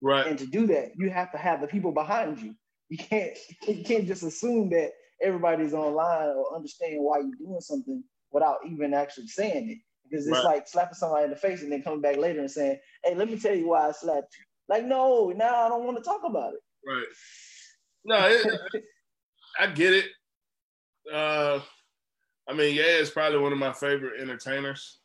[0.00, 0.26] Right.
[0.26, 2.54] And to do that, you have to have the people behind you.
[2.88, 3.36] You can't
[3.66, 4.90] you can't just assume that
[5.22, 8.02] everybody's online or understand why you're doing something
[8.32, 9.78] without even actually saying it
[10.12, 10.44] because it's right.
[10.44, 13.30] like slapping somebody in the face and then coming back later and saying, "Hey, let
[13.30, 16.20] me tell you why I slapped you." Like, no, now I don't want to talk
[16.24, 16.60] about it.
[16.86, 17.06] Right.
[18.04, 18.82] No, it,
[19.58, 20.06] I get it.
[21.12, 21.60] Uh,
[22.46, 24.98] I mean, yeah, it's probably one of my favorite entertainers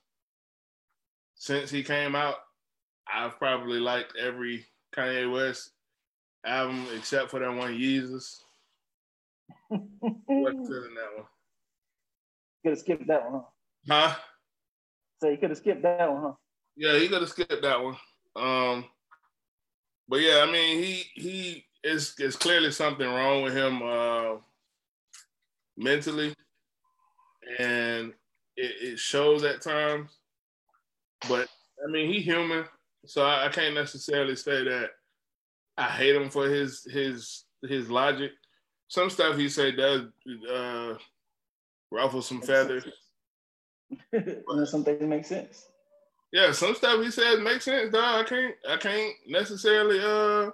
[1.35, 2.35] since he came out.
[3.11, 5.71] I've probably liked every Kanye West
[6.45, 8.39] album except for that one Yeezus.
[9.69, 11.25] What's good in that one?
[12.65, 13.43] Have skipped that one,
[13.87, 14.09] huh?
[14.09, 14.15] Huh?
[15.19, 16.31] So he could have skipped that one, huh?
[16.75, 17.97] Yeah, he could have skipped that one.
[18.35, 18.85] Um,
[20.07, 24.35] but yeah, I mean, he he is is clearly something wrong with him uh,
[25.75, 26.33] mentally,
[27.59, 28.13] and
[28.55, 30.11] it, it, shows at times.
[31.27, 31.47] But
[31.83, 32.65] I mean, he human,
[33.05, 34.91] so I, I can't necessarily say that
[35.77, 38.31] I hate him for his his his logic.
[38.87, 40.03] Some stuff he say does
[40.49, 40.93] uh,
[41.91, 42.85] ruffle some feathers.
[44.65, 45.67] some things make sense.
[46.31, 48.25] Yeah, some stuff he says makes sense, dog.
[48.25, 50.51] I can't I can't necessarily uh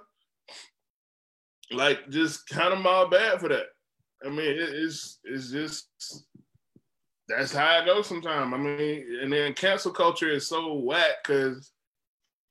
[1.72, 3.66] like just kind of all bad for that.
[4.24, 5.88] I mean, it, it's it's just
[7.28, 8.52] that's how it goes sometimes.
[8.52, 11.72] I mean, and then cancel culture is so whack because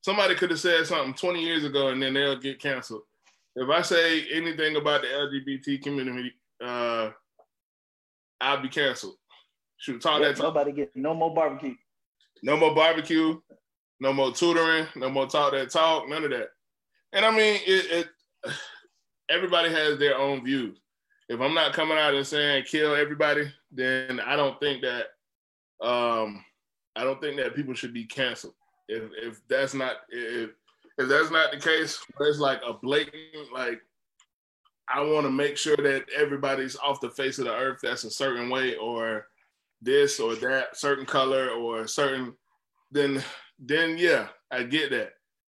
[0.01, 3.03] somebody could have said something 20 years ago and then they'll get canceled.
[3.55, 6.33] If I say anything about the LGBT community,
[6.63, 7.11] uh,
[8.41, 9.15] I'll be canceled.
[9.83, 10.55] Shoot, talk yeah, that talk.
[10.55, 11.75] Nobody get no more barbecue.
[12.41, 13.37] No more barbecue.
[13.99, 14.87] No more tutoring.
[14.95, 16.07] No more talk that talk.
[16.07, 16.51] None of that.
[17.11, 18.07] And I mean, it,
[18.45, 18.53] it
[19.29, 20.79] everybody has their own views.
[21.27, 25.07] If I'm not coming out and saying kill everybody, then I don't think that
[25.85, 26.45] um,
[26.95, 28.53] I don't think that people should be canceled.
[28.87, 30.51] If if that's not if
[30.97, 33.81] if that's not the case, it's like a blatant like
[34.87, 38.09] I want to make sure that everybody's off the face of the earth that's a
[38.09, 39.27] certain way or
[39.83, 42.33] this or that certain color or certain
[42.91, 43.23] then
[43.59, 45.13] then yeah, I get that.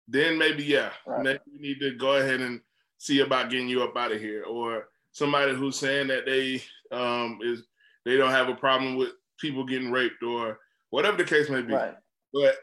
[0.09, 1.23] Then maybe yeah, right.
[1.23, 2.61] maybe we need to go ahead and
[2.99, 6.63] see about getting you up out of here or somebody who's saying that they
[6.93, 7.65] um is
[8.05, 10.59] they don't have a problem with people getting raped or
[10.91, 11.75] whatever the case may be.
[11.75, 11.95] Right.
[12.33, 12.57] But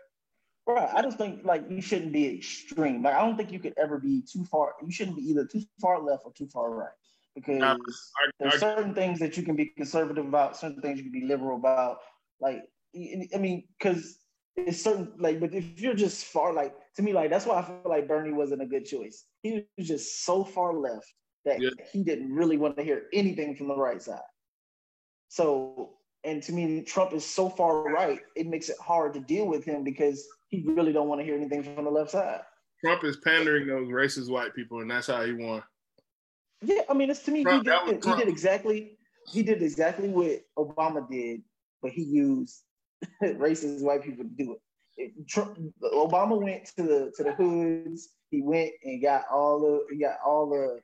[0.66, 0.90] Right.
[0.96, 3.04] I just think like you shouldn't be extreme.
[3.04, 4.74] Like I don't think you could ever be too far.
[4.82, 6.88] You shouldn't be either too far left or too far right.
[7.36, 11.12] Because I, there's certain things that you can be conservative about, certain things you can
[11.12, 11.98] be liberal about.
[12.40, 12.62] Like
[12.96, 14.18] I mean, because
[14.56, 17.64] it's certain like, but if you're just far like to me, like that's why I
[17.64, 19.26] feel like Bernie wasn't a good choice.
[19.42, 21.12] He was just so far left
[21.46, 21.72] that yeah.
[21.92, 24.20] he didn't really want to hear anything from the right side.
[25.30, 29.48] So, and to me, Trump is so far right, it makes it hard to deal
[29.48, 32.42] with him because he really don't want to hear anything from the left side.
[32.86, 35.64] Trump is pandering those racist white people, and that's how he won.
[36.64, 38.98] Yeah, I mean, it's to me, Trump, he, did, he did exactly
[39.32, 41.42] he did exactly what Obama did,
[41.82, 42.64] but he used
[43.24, 44.60] racist white people to do it.
[44.98, 48.10] it Trump, Obama went to the to the hoods.
[48.32, 50.80] He went and got all the he got all the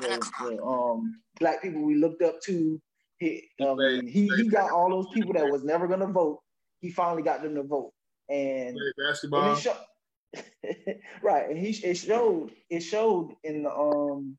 [0.00, 2.80] the, the um, black people we looked up to.
[3.18, 6.40] He, um, he he got all those people that was never gonna vote.
[6.80, 7.92] He finally got them to vote,
[8.28, 9.54] and basketball.
[9.54, 9.76] Show,
[11.22, 14.36] right, and he it showed it showed in the um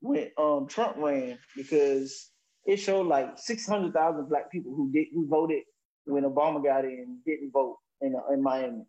[0.00, 2.30] when um Trump ran because
[2.66, 5.62] it showed like six hundred thousand black people who did who voted
[6.04, 8.84] when Obama got in didn't vote in uh, in Miami.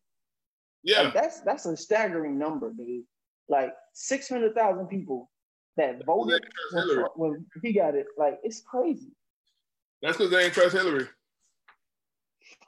[0.83, 3.03] Yeah, like that's that's a staggering number, dude.
[3.49, 5.29] Like six hundred thousand people
[5.77, 8.07] that voted when, when, he got it.
[8.17, 9.11] Like it's crazy.
[10.01, 11.07] That's because they ain't trust Hillary.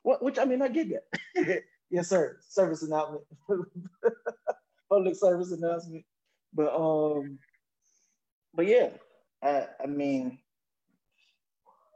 [0.03, 0.23] What?
[0.23, 1.63] Which I mean, I get that.
[1.89, 2.37] yes, sir.
[2.47, 3.23] Service announcement,
[4.89, 6.05] public service announcement.
[6.53, 7.37] But um,
[8.53, 8.89] but yeah,
[9.43, 10.39] I, I mean,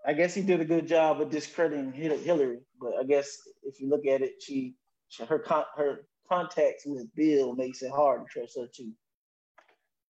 [0.05, 2.59] I guess he did a good job of discrediting Hillary.
[2.79, 4.75] But I guess if you look at it, she,
[5.07, 8.91] she her con- her contacts with Bill makes it hard to trust her too.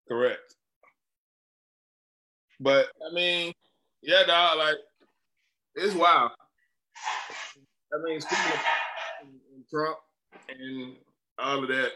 [0.08, 0.56] Correct.
[2.60, 3.54] But I mean,
[4.02, 4.76] yeah, dog, like
[5.76, 6.32] it's wild.
[7.94, 9.98] I mean, speaking of Trump
[10.50, 10.96] and
[11.38, 11.92] all of that,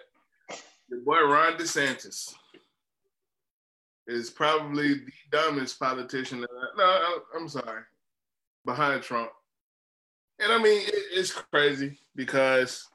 [0.90, 2.34] the boy Ron DeSantis
[4.08, 6.42] is probably the dumbest politician.
[6.42, 7.84] That I, no, I'm sorry,
[8.66, 9.30] behind Trump.
[10.40, 12.88] And I mean, it, it's crazy because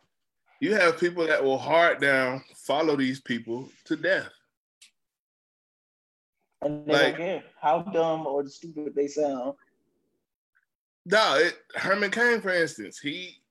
[0.61, 4.31] you have people that will hard down follow these people to death.
[6.63, 9.55] And they like, don't care how dumb or stupid they sound.
[11.05, 13.43] No, it, Herman Cain, for instance, he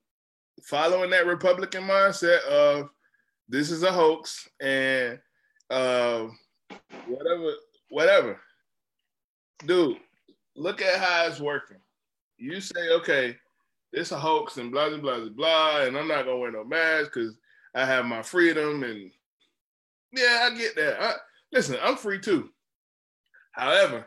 [0.64, 2.88] following that Republican mindset of
[3.48, 5.18] this is a hoax and
[5.68, 6.28] uh,
[7.06, 7.52] whatever,
[7.88, 8.40] whatever.
[9.66, 9.98] Dude,
[10.56, 11.78] look at how it's working.
[12.36, 13.36] You say, okay,
[13.92, 17.12] it's a hoax and blah blah blah blah, and I'm not gonna wear no mask
[17.14, 17.36] because
[17.74, 19.10] I have my freedom and
[20.12, 21.02] yeah, I get that.
[21.02, 21.14] I,
[21.52, 22.50] listen, I'm free too.
[23.52, 24.06] However,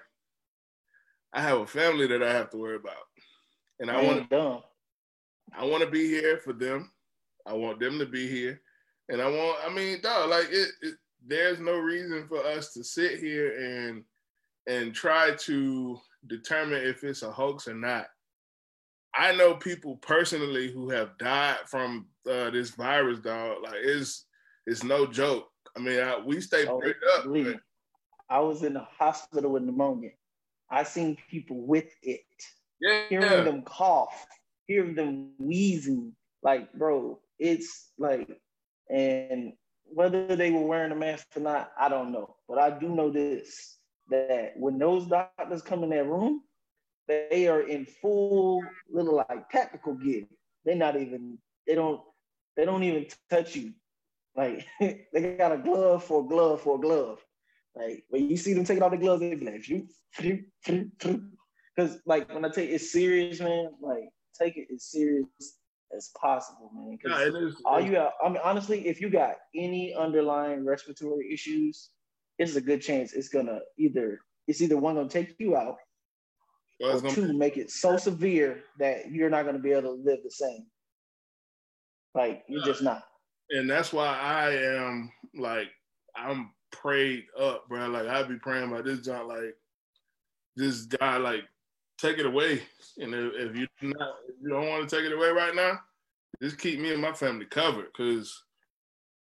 [1.34, 2.96] I have a family that I have to worry about,
[3.80, 4.64] and I want to.
[5.58, 6.92] I want to be here for them.
[7.46, 8.62] I want them to be here,
[9.10, 9.58] and I want.
[9.66, 10.96] I mean, dog, like it, it.
[11.28, 14.04] There's no reason for us to sit here and
[14.68, 18.08] and try to determine if it's a hoax or not.
[19.14, 23.58] I know people personally who have died from uh, this virus, dog.
[23.64, 24.26] Like it's
[24.66, 25.48] it's no joke.
[25.76, 26.82] I mean, I, we stay oh,
[27.18, 27.26] up.
[28.30, 30.12] I was in the hospital with pneumonia.
[30.70, 32.22] I seen people with it.
[32.82, 33.04] Yeah.
[33.10, 34.26] Hearing them cough,
[34.66, 36.14] hearing them wheezing.
[36.42, 38.30] Like, bro, it's like,
[38.90, 39.54] and
[39.86, 42.36] whether they were wearing a mask or not, I don't know.
[42.48, 43.78] But I do know this
[44.10, 46.42] that when those doctors come in that room,
[47.08, 48.62] they are in full
[48.92, 50.26] little like tactical gear.
[50.64, 52.02] They're not even, they don't,
[52.56, 53.74] they don't even touch you.
[54.36, 57.20] Like they got a glove for a glove for a glove.
[57.76, 59.88] Like when you see them taking off the gloves, they be like, you.
[61.76, 64.10] because like when I take it serious, man, like
[64.40, 65.58] take it as serious
[65.96, 66.98] as possible, man.
[67.02, 71.90] Because all you got, I mean, honestly, if you got any underlying respiratory issues,
[72.38, 75.78] it's a good chance it's gonna either it's either one gonna take you out,
[76.80, 80.20] well, or two make it so severe that you're not gonna be able to live
[80.24, 80.66] the same.
[82.14, 83.04] Like you're just not.
[83.52, 85.68] And that's why I am like
[86.16, 87.88] I'm prayed up, bro.
[87.88, 89.56] Like I be praying about this job, like
[90.56, 91.44] this guy, like
[91.98, 92.62] take it away.
[92.98, 95.80] And if, if you not, if you don't want to take it away right now,
[96.42, 97.94] just keep me and my family covered.
[97.96, 98.44] Cause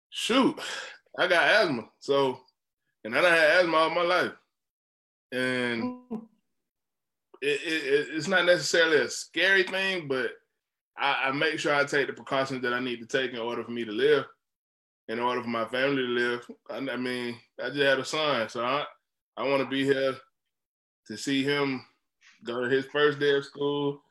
[0.10, 0.60] shoot,
[1.18, 1.90] I got asthma.
[2.00, 2.40] So,
[3.04, 4.34] and I had asthma all my life,
[5.32, 6.00] and
[7.42, 10.32] it, it, it's not necessarily a scary thing, but
[10.98, 13.64] I, I make sure I take the precautions that I need to take in order
[13.64, 14.26] for me to live
[15.10, 16.48] in order for my family to live.
[16.70, 18.84] I, I mean, I just had a son, so I
[19.38, 20.16] I want to be here
[21.08, 21.86] to see him
[22.44, 24.02] go to his first day of school,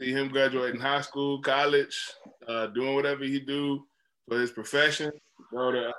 [0.00, 1.96] see him graduating high school, college,
[2.48, 3.84] uh, doing whatever he do
[4.28, 5.10] for his profession,
[5.52, 5.92] go to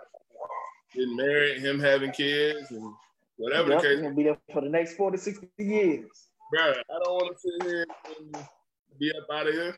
[0.93, 2.93] getting married, him having kids, and
[3.37, 4.01] whatever yep, the case.
[4.01, 6.29] Gonna be there for the next 40, 60 years.
[6.51, 7.85] Bro, I don't want to sit here
[8.17, 8.45] and
[8.99, 9.75] be up out of here.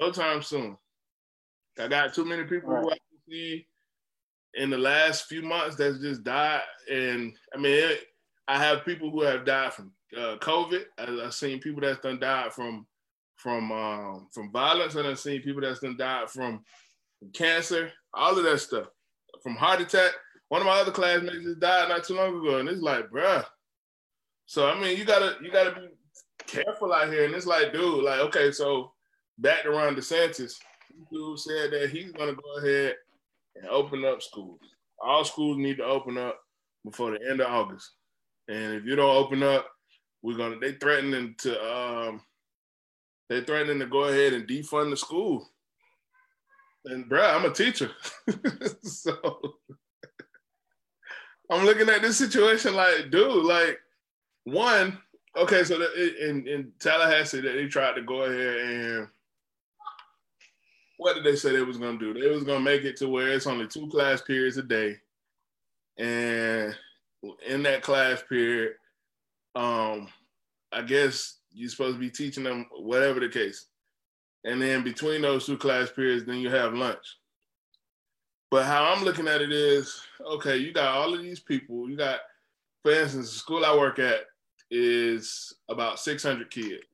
[0.00, 0.76] No time soon.
[1.78, 2.82] I got too many people right.
[2.82, 2.96] who I
[3.28, 3.66] see
[4.54, 6.62] in the last few months that's just died.
[6.90, 8.00] And I mean, it,
[8.48, 10.84] I have people who have died from uh, COVID.
[10.98, 12.86] I, have seen people that's done died from
[13.36, 16.64] from um, from violence, I've seen people that's done died from
[17.32, 18.88] cancer, all of that stuff,
[19.42, 20.12] from heart attack.
[20.48, 23.44] One of my other classmates just died not too long ago, and it's like, bruh.
[24.46, 25.88] So I mean, you gotta you gotta be
[26.46, 28.92] careful out here, and it's like, dude, like, okay, so
[29.38, 30.54] back to Ron DeSantis,
[31.12, 32.96] dude said that he's gonna go ahead
[33.56, 34.60] and open up schools.
[35.00, 36.40] All schools need to open up
[36.84, 37.92] before the end of August.
[38.48, 39.68] And if you don't open up,
[40.22, 42.20] we're gonna they threatening to um
[43.28, 45.48] they're threatening to go ahead and defund the school.
[46.86, 47.90] And bro, I'm a teacher.
[48.82, 49.16] so
[51.50, 53.78] I'm looking at this situation like, dude, like
[54.44, 54.98] one,
[55.36, 59.08] okay, so the, in, in Tallahassee, they tried to go ahead and
[60.98, 62.12] what did they say they was gonna do?
[62.12, 64.96] They was gonna make it to where it's only two class periods a day,
[65.96, 66.74] and
[67.46, 68.74] in that class period,
[69.58, 70.08] um,
[70.72, 73.66] I guess you're supposed to be teaching them whatever the case,
[74.44, 77.18] and then between those two class periods, then you have lunch.
[78.50, 81.90] But how I'm looking at it is, okay, you got all of these people.
[81.90, 82.20] You got,
[82.82, 84.20] for instance, the school I work at
[84.70, 86.84] is about 600 kids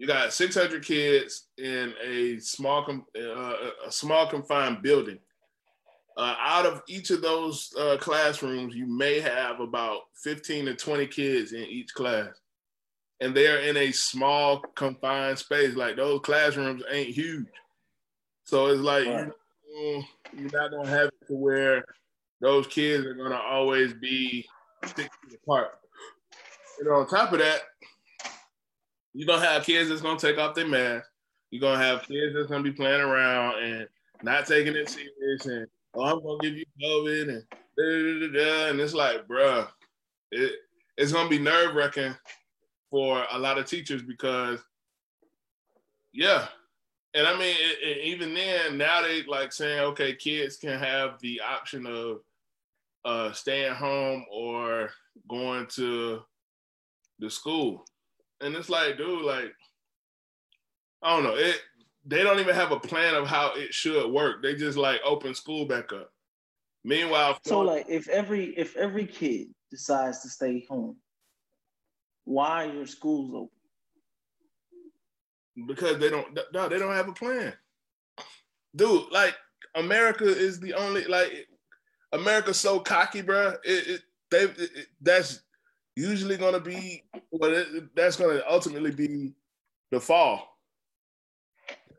[0.00, 3.54] you got 600 kids in a small uh,
[3.86, 5.18] a small confined building.
[6.20, 11.06] Uh, out of each of those uh, classrooms, you may have about 15 to 20
[11.06, 12.28] kids in each class,
[13.22, 15.74] and they're in a small confined space.
[15.76, 17.46] Like those classrooms ain't huge,
[18.44, 19.32] so it's like right.
[19.72, 20.04] you,
[20.36, 21.82] you're not gonna have it to where
[22.42, 24.46] those kids are gonna always be
[24.84, 25.70] six feet apart.
[26.80, 27.62] And on top of that,
[29.14, 31.08] you're gonna have kids that's gonna take off their mask.
[31.50, 33.88] You're gonna have kids that's gonna be playing around and
[34.22, 37.44] not taking it serious and oh, I'm gonna give you COVID and
[37.76, 39.68] da, da, da, and it's like, bruh,
[40.30, 40.52] it
[40.96, 42.14] it's gonna be nerve wracking
[42.90, 44.60] for a lot of teachers because,
[46.12, 46.48] yeah,
[47.14, 51.18] and I mean, it, it, even then, now they like saying, okay, kids can have
[51.20, 52.20] the option of
[53.04, 54.90] uh, staying home or
[55.28, 56.20] going to
[57.18, 57.84] the school.
[58.40, 59.52] And it's like, dude, like,
[61.02, 61.34] I don't know.
[61.34, 61.60] It
[62.06, 64.42] they don't even have a plan of how it should work.
[64.42, 66.12] They just like open school back up.
[66.82, 70.96] Meanwhile, so like if every if every kid decides to stay home,
[72.24, 73.50] why are your schools open?
[75.66, 77.52] Because they don't no, they don't have a plan.
[78.74, 79.34] Dude, like
[79.74, 81.48] America is the only like
[82.12, 83.54] America's so cocky, bro.
[83.62, 85.42] It, it they it, that's
[85.96, 89.34] usually gonna be what it, that's gonna ultimately be
[89.90, 90.49] the fall.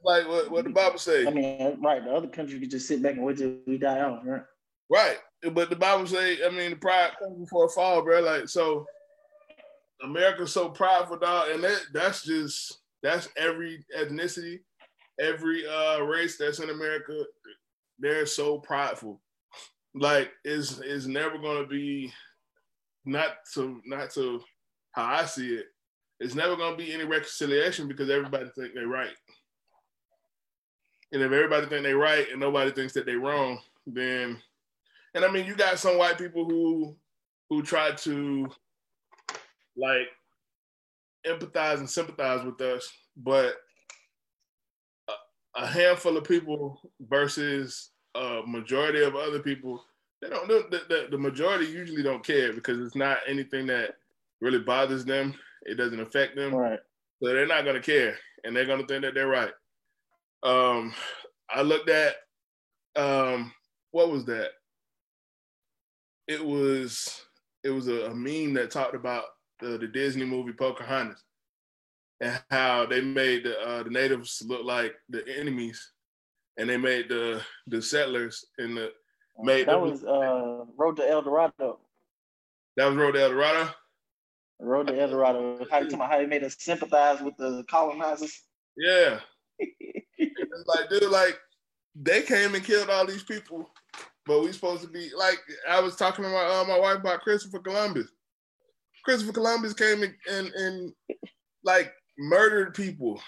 [0.03, 1.27] Like what, what the Bible says.
[1.27, 2.03] I mean, right.
[2.03, 4.43] The other country could just sit back and wait till we die off, right?
[4.89, 5.17] Right.
[5.53, 8.21] But the Bible say, I mean, the pride comes before a fall, bro.
[8.21, 8.85] Like so
[10.03, 14.59] America's so prideful, dog, and that that's just that's every ethnicity,
[15.19, 17.23] every uh race that's in America,
[17.99, 19.21] they're so prideful.
[19.93, 22.11] Like it's it's never gonna be
[23.05, 24.41] not to not to
[24.91, 25.65] how I see it,
[26.19, 29.13] it's never gonna be any reconciliation because everybody think they're right.
[31.11, 34.37] And if everybody think they're right and nobody thinks that they're wrong, then
[35.13, 36.95] and I mean you got some white people who
[37.49, 38.49] who try to
[39.75, 40.07] like
[41.25, 43.55] empathize and sympathize with us, but
[45.09, 45.13] a,
[45.55, 49.83] a handful of people versus a majority of other people,
[50.21, 50.47] they don't.
[50.47, 53.95] The, the, the majority usually don't care because it's not anything that
[54.39, 55.33] really bothers them.
[55.63, 56.79] It doesn't affect them, right?
[57.21, 59.51] So they're not gonna care, and they're gonna think that they're right.
[60.43, 60.93] Um,
[61.49, 62.15] I looked at
[62.95, 63.51] um,
[63.91, 64.49] what was that?
[66.27, 67.21] It was
[67.63, 69.25] it was a, a meme that talked about
[69.59, 71.23] the, the Disney movie Pocahontas
[72.21, 75.91] and how they made the, uh, the natives look like the enemies,
[76.57, 78.91] and they made the the settlers in the
[79.39, 81.79] made that was uh, Road to El Dorado.
[82.77, 83.69] That was Road to El Dorado.
[84.59, 85.65] Road to El Dorado.
[85.69, 88.43] How you how they made us sympathize with the colonizers?
[88.77, 89.19] Yeah.
[90.53, 91.39] It's like, dude, like
[91.95, 93.69] they came and killed all these people,
[94.25, 95.39] but we supposed to be like
[95.69, 98.07] I was talking to my uh, my wife about Christopher Columbus.
[99.03, 100.93] Christopher Columbus came and, and, and
[101.63, 103.19] like murdered people.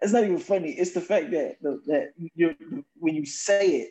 [0.00, 0.72] It's not even funny.
[0.72, 2.54] It's the fact that that you
[2.98, 3.90] when you say it,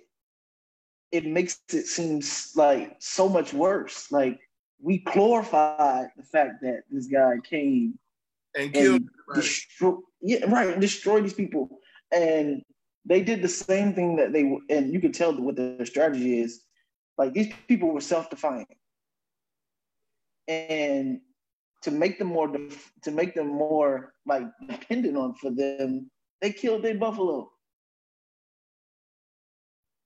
[1.11, 2.21] it makes it seem
[2.55, 4.11] like so much worse.
[4.11, 4.39] Like
[4.81, 7.97] we glorified the fact that this guy came
[8.55, 9.03] and killed,
[9.35, 11.69] destroy, yeah, right, destroy these people,
[12.11, 12.61] and
[13.05, 16.61] they did the same thing that they and you can tell what their strategy is.
[17.17, 18.67] Like these people were self-defiant
[20.47, 21.21] and
[21.81, 22.47] to make them more
[23.03, 26.09] to make them more like dependent on for them,
[26.41, 27.49] they killed their buffalo.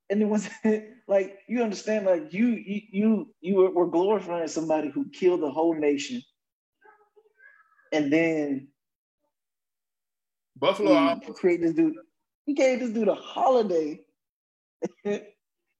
[0.09, 0.47] And it was
[1.07, 5.73] like you understand, like you you you you were glorifying somebody who killed the whole
[5.73, 6.21] nation,
[7.91, 8.67] and then
[10.57, 11.95] Buffalo create this dude.
[12.45, 14.01] He gave this dude a holiday,
[15.05, 15.21] and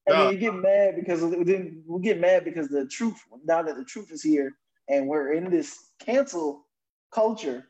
[0.06, 3.20] then you get mad because then we get mad because the truth.
[3.46, 4.54] Now that the truth is here,
[4.90, 6.66] and we're in this cancel
[7.14, 7.68] culture.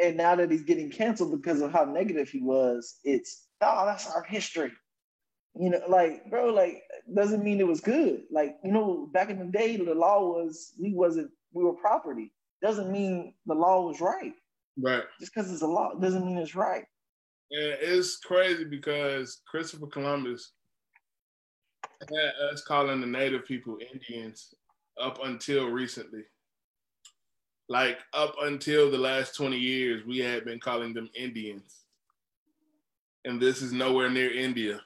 [0.00, 4.10] And now that he's getting canceled because of how negative he was, it's oh, that's
[4.10, 4.72] our history.
[5.56, 6.82] You know, like, bro, like
[7.14, 8.22] doesn't mean it was good.
[8.30, 12.32] Like, you know, back in the day, the law was we wasn't we were property.
[12.60, 14.32] Doesn't mean the law was right.
[14.76, 15.04] Right.
[15.20, 16.84] Just because it's a law doesn't mean it's right.
[17.50, 20.52] And it's crazy because Christopher Columbus
[22.00, 24.54] had us calling the native people Indians
[25.00, 26.24] up until recently.
[27.68, 31.84] Like up until the last 20 years, we had been calling them Indians.
[33.24, 34.80] And this is nowhere near India.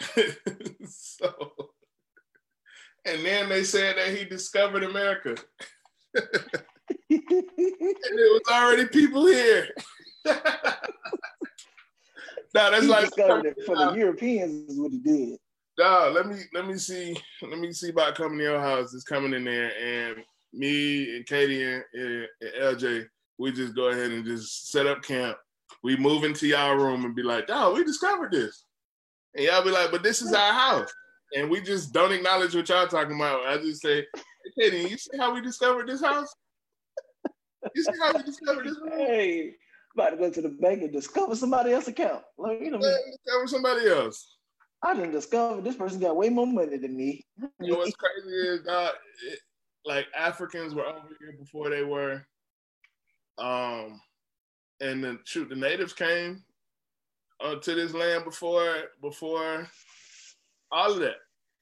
[0.88, 1.52] so,
[3.04, 5.36] and then they said that he discovered America.
[6.90, 9.68] and it was already people here.
[10.26, 10.34] now
[12.54, 15.38] that's he like for the Europeans is what he did.
[15.78, 18.92] Dog, let me let me see let me see about coming to your house.
[18.94, 23.06] It's coming in there, and me and Katie and, and, and LJ,
[23.38, 25.36] we just go ahead and just set up camp.
[25.82, 28.64] We move into y'all room and be like, "Dog, we discovered this,"
[29.34, 30.92] and y'all be like, "But this is our house,"
[31.36, 33.46] and we just don't acknowledge what y'all talking about.
[33.46, 36.34] I just say, hey, "Katie, you see how we discovered this house?
[37.74, 39.54] You see how we discovered this room?" Hey,
[39.94, 42.22] about to go to the bank and discover somebody else's account.
[42.38, 44.36] Like, you know, discover somebody else.
[44.82, 47.26] I didn't discover this person got way more money than me.
[47.60, 48.92] You know what's crazy is uh,
[49.26, 49.38] it,
[49.84, 52.24] like Africans were over here before they were.
[53.38, 54.00] Um,
[54.80, 56.42] and then shoot, the natives came
[57.42, 59.68] uh, to this land before before
[60.72, 61.16] all of that.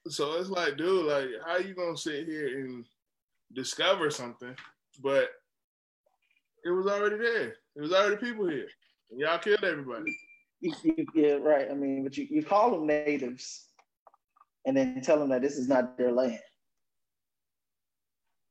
[0.08, 2.86] So it's like, dude, like, how you gonna sit here and
[3.52, 4.54] discover something,
[5.02, 5.30] but
[6.68, 7.54] it was already there.
[7.76, 8.68] It was already people here.
[9.10, 10.14] And y'all killed everybody
[10.60, 11.70] yeah, right.
[11.70, 13.66] I mean, but you, you call them natives,
[14.64, 16.40] and then tell them that this is not their land.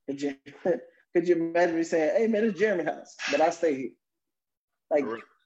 [0.07, 0.35] Could you,
[1.13, 3.89] could you imagine me saying, "Hey man, it's Jeremy house, but I stay here"?
[4.89, 5.05] Like,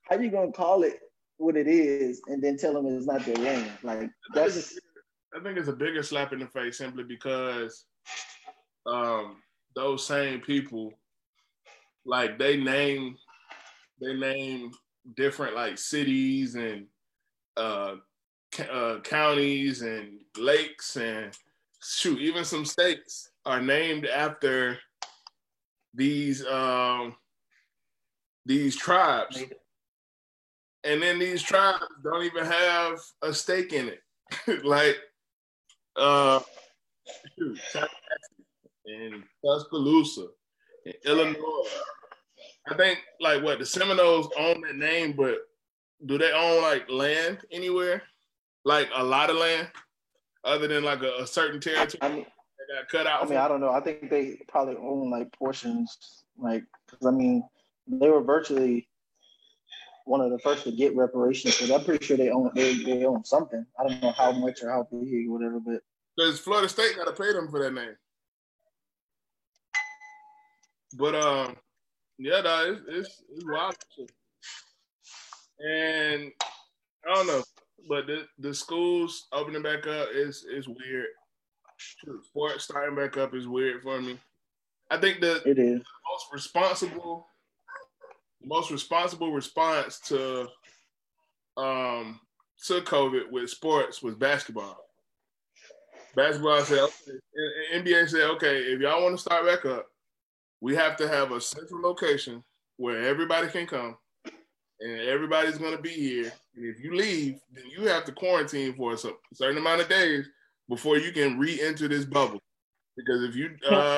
[0.09, 0.99] how you gonna call it
[1.37, 3.71] what it is and then tell them it's not their land?
[3.83, 4.77] Like that's.
[5.35, 7.85] I think it's a bigger slap in the face simply because
[8.85, 9.37] um,
[9.75, 10.91] those same people,
[12.05, 13.15] like they name,
[14.01, 14.71] they name
[15.15, 16.85] different like cities and
[17.57, 17.95] uh,
[18.71, 21.35] uh, counties and lakes and
[21.83, 24.77] shoot, even some states are named after
[25.93, 27.15] these um,
[28.45, 29.43] these tribes.
[30.83, 34.63] And then these tribes don't even have a stake in it.
[34.63, 34.97] like
[35.97, 36.39] uh
[37.37, 37.59] shoot,
[38.85, 40.27] in Tuscaloosa,
[40.85, 41.67] in Illinois.
[42.69, 45.37] I think like what the Seminoles own that name, but
[46.05, 48.03] do they own like land anywhere?
[48.63, 49.69] Like a lot of land,
[50.43, 53.23] other than like a, a certain territory I mean, that got cut out.
[53.23, 53.71] I mean, I don't know.
[53.71, 57.43] I think they probably own like portions, like because I mean,
[57.87, 58.87] they were virtually
[60.05, 61.55] one of the first to get reparations.
[61.55, 63.65] So I'm pretty sure they own they, they own something.
[63.79, 65.81] I don't know how much or how big or whatever, but
[66.15, 67.95] because Florida State got to pay them for that name.
[70.93, 71.55] But um,
[72.17, 73.75] yeah, no, it's, it's, it's wild.
[75.59, 76.31] And
[77.07, 77.43] I don't know,
[77.87, 81.07] but the, the schools opening back up is is weird.
[82.23, 84.19] Sports starting back up is weird for me.
[84.89, 85.79] I think the, it is.
[85.79, 87.27] the most responsible,
[88.43, 90.47] most responsible response to
[91.57, 92.19] um
[92.65, 94.77] to COVID with sports was basketball.
[96.15, 97.17] Basketball said, okay,
[97.73, 99.87] NBA said, okay, if y'all want to start back up,
[100.61, 102.43] we have to have a central location
[102.77, 103.97] where everybody can come
[104.79, 106.31] and everybody's going to be here.
[106.55, 110.27] And if you leave, then you have to quarantine for a certain amount of days
[110.69, 112.39] before you can re-enter this bubble.
[112.95, 113.97] Because if you, uh,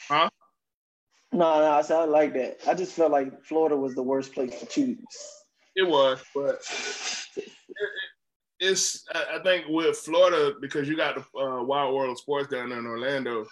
[0.00, 0.28] huh?
[1.32, 2.58] No, no, I sound like that.
[2.68, 4.98] I just felt like Florida was the worst place to choose.
[5.74, 6.60] It was, but
[7.36, 7.88] it, it,
[8.60, 12.68] it's I think with Florida because you got the uh, Wide World of Sports down
[12.68, 13.46] there in Orlando.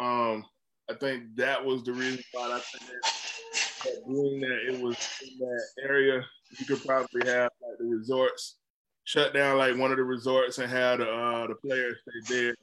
[0.00, 0.44] Um,
[0.90, 4.96] I think that was the reason why I think that, that being that it was
[5.22, 6.24] in that area,
[6.58, 8.56] you could probably have like the resorts
[9.04, 12.54] shut down like one of the resorts and have the uh, the players stay there.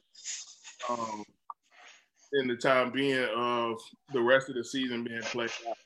[0.89, 1.23] Um,
[2.33, 3.79] in the time being of
[4.13, 5.77] the rest of the season being played out.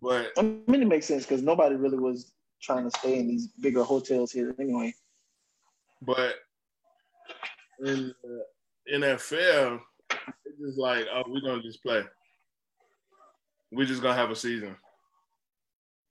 [0.00, 2.32] But I mean, it makes sense because nobody really was
[2.62, 4.94] trying to stay in these bigger hotels here anyway.
[6.02, 6.34] But
[7.84, 9.80] in the NFL,
[10.64, 12.02] just like, oh, we're gonna just play.
[13.72, 14.76] We're just gonna have a season.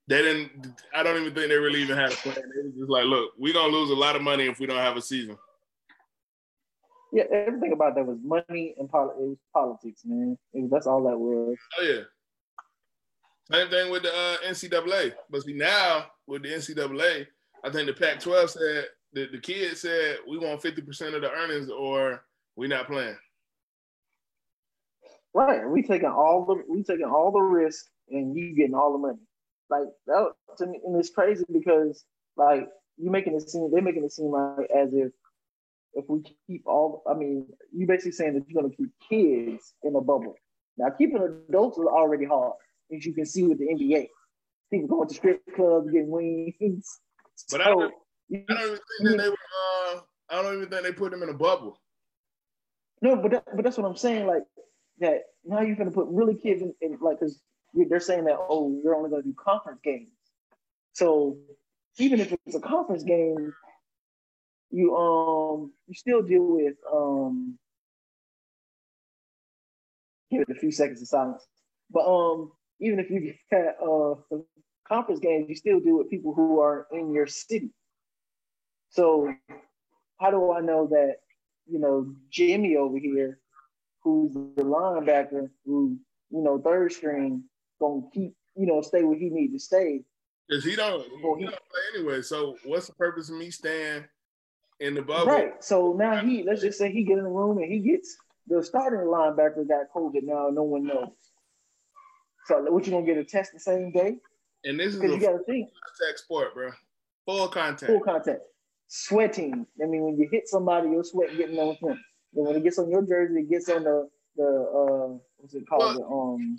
[0.07, 0.75] They didn't.
[0.95, 2.35] I don't even think they really even had a plan.
[2.35, 4.77] They was just like, look, we're gonna lose a lot of money if we don't
[4.77, 5.37] have a season.
[7.13, 10.37] Yeah, everything about that was money and poli- it was politics, man.
[10.53, 11.55] Was, that's all that was.
[11.79, 12.01] Oh yeah.
[13.51, 15.13] Same thing with the uh, NCAA.
[15.29, 17.27] But see now with the NCAA,
[17.63, 21.69] I think the Pac-12 said the, the kids said we want 50% of the earnings
[21.69, 22.23] or
[22.55, 23.15] we're not playing.
[25.38, 25.69] Right.
[25.69, 29.19] We taking all the we taking all the risk and you getting all the money.
[29.69, 32.03] Like that to me and it's crazy because
[32.35, 35.11] like you making it seem they're making it seem like as if
[35.93, 39.95] if we keep all I mean, you basically saying that you're gonna keep kids in
[39.95, 40.34] a bubble.
[40.76, 42.53] Now keeping adults is already hard,
[42.91, 44.07] as you can see with the NBA.
[44.72, 46.99] People going to strip clubs getting wings.
[47.51, 47.93] But so, I, don't,
[48.49, 49.99] I don't even think that they were uh,
[50.31, 51.80] I don't even think they put them in a bubble.
[53.03, 54.26] No, but that, but that's what I'm saying.
[54.26, 54.41] Like
[54.99, 57.39] that now you're going to put really kids in, in like because
[57.73, 60.09] they're saying that oh you're only going to do conference games.
[60.93, 61.37] So
[61.99, 63.53] even if it's a conference game,
[64.71, 67.57] you um you still deal with um
[70.31, 71.45] give it a few seconds of silence.
[71.91, 74.15] But um even if you get uh
[74.87, 77.71] conference games, you still deal with people who are in your city.
[78.89, 79.33] So
[80.19, 81.17] how do I know that
[81.67, 83.39] you know Jimmy over here
[84.07, 85.97] who's the linebacker, who
[86.29, 87.43] you know third string,
[87.79, 90.03] gonna keep you know stay where he needs to stay.
[90.47, 92.21] Because he don't, he, don't play anyway.
[92.21, 94.05] So what's the purpose of me staying
[94.79, 95.31] in the bubble?
[95.31, 95.61] Right.
[95.61, 98.15] So now he let's just say he get in the room and he gets
[98.47, 100.23] the starting linebacker got COVID.
[100.23, 101.09] Now no one knows.
[102.45, 104.15] So what you gonna get a test the same day?
[104.63, 105.69] And this is a you gotta think
[105.99, 106.71] contact sport, bro.
[107.25, 107.91] Full contact.
[107.91, 108.39] Full contact.
[108.88, 109.65] Sweating.
[109.84, 111.99] I mean, when you hit somebody, your sweat getting on him.
[112.38, 115.68] And when it gets on your jersey, it gets on the the uh what's it
[115.68, 115.81] called?
[115.81, 116.57] Well, the, um you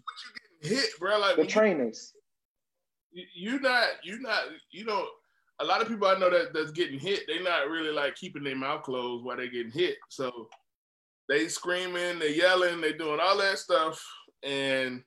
[0.61, 1.19] getting hit, bro.
[1.19, 2.13] Like the trainers.
[3.13, 5.09] You, you not You're not you don't
[5.61, 8.45] a lot of people I know that that's getting hit, They're not really like keeping
[8.45, 9.97] their mouth closed while they're getting hit.
[10.09, 10.49] So
[11.29, 14.05] they screaming, they yelling, they doing all that stuff,
[14.43, 15.03] and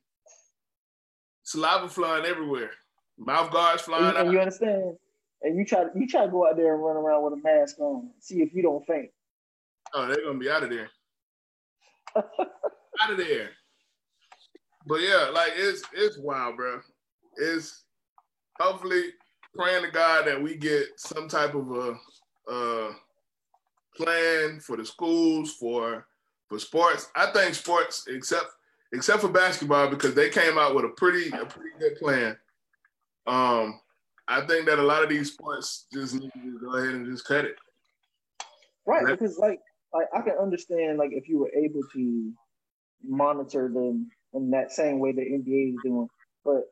[1.42, 2.70] saliva flying everywhere,
[3.18, 4.24] mouth guards flying and, out.
[4.24, 4.96] And you understand?
[5.42, 7.78] And you try you try to go out there and run around with a mask
[7.78, 9.10] on, see if you don't faint.
[9.94, 10.90] Oh, they're gonna be out of there.
[12.16, 13.50] out of there.
[14.86, 16.80] But yeah, like it's it's wild, bro.
[17.36, 17.84] It's
[18.60, 19.02] hopefully
[19.54, 21.98] praying to God that we get some type of
[22.48, 22.90] a,
[23.94, 26.06] plan for the schools for
[26.48, 27.10] for sports.
[27.14, 28.46] I think sports, except
[28.92, 32.36] except for basketball, because they came out with a pretty a pretty good plan.
[33.26, 33.80] Um,
[34.28, 37.26] I think that a lot of these sports just need to go ahead and just
[37.26, 37.56] cut it.
[38.86, 39.60] Right, because like
[39.92, 42.32] like I can understand like if you were able to
[43.06, 46.08] monitor them in that same way the NBA is doing,
[46.44, 46.62] but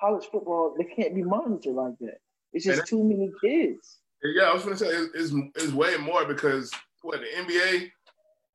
[0.00, 2.18] college football they can't be monitored like that.
[2.52, 3.98] It's just too many kids.
[4.22, 6.70] Yeah, I was gonna say it's, it's way more because
[7.02, 7.90] what the NBA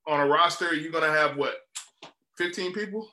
[0.08, 1.56] on a roster you're gonna have what
[2.38, 3.10] 15 people.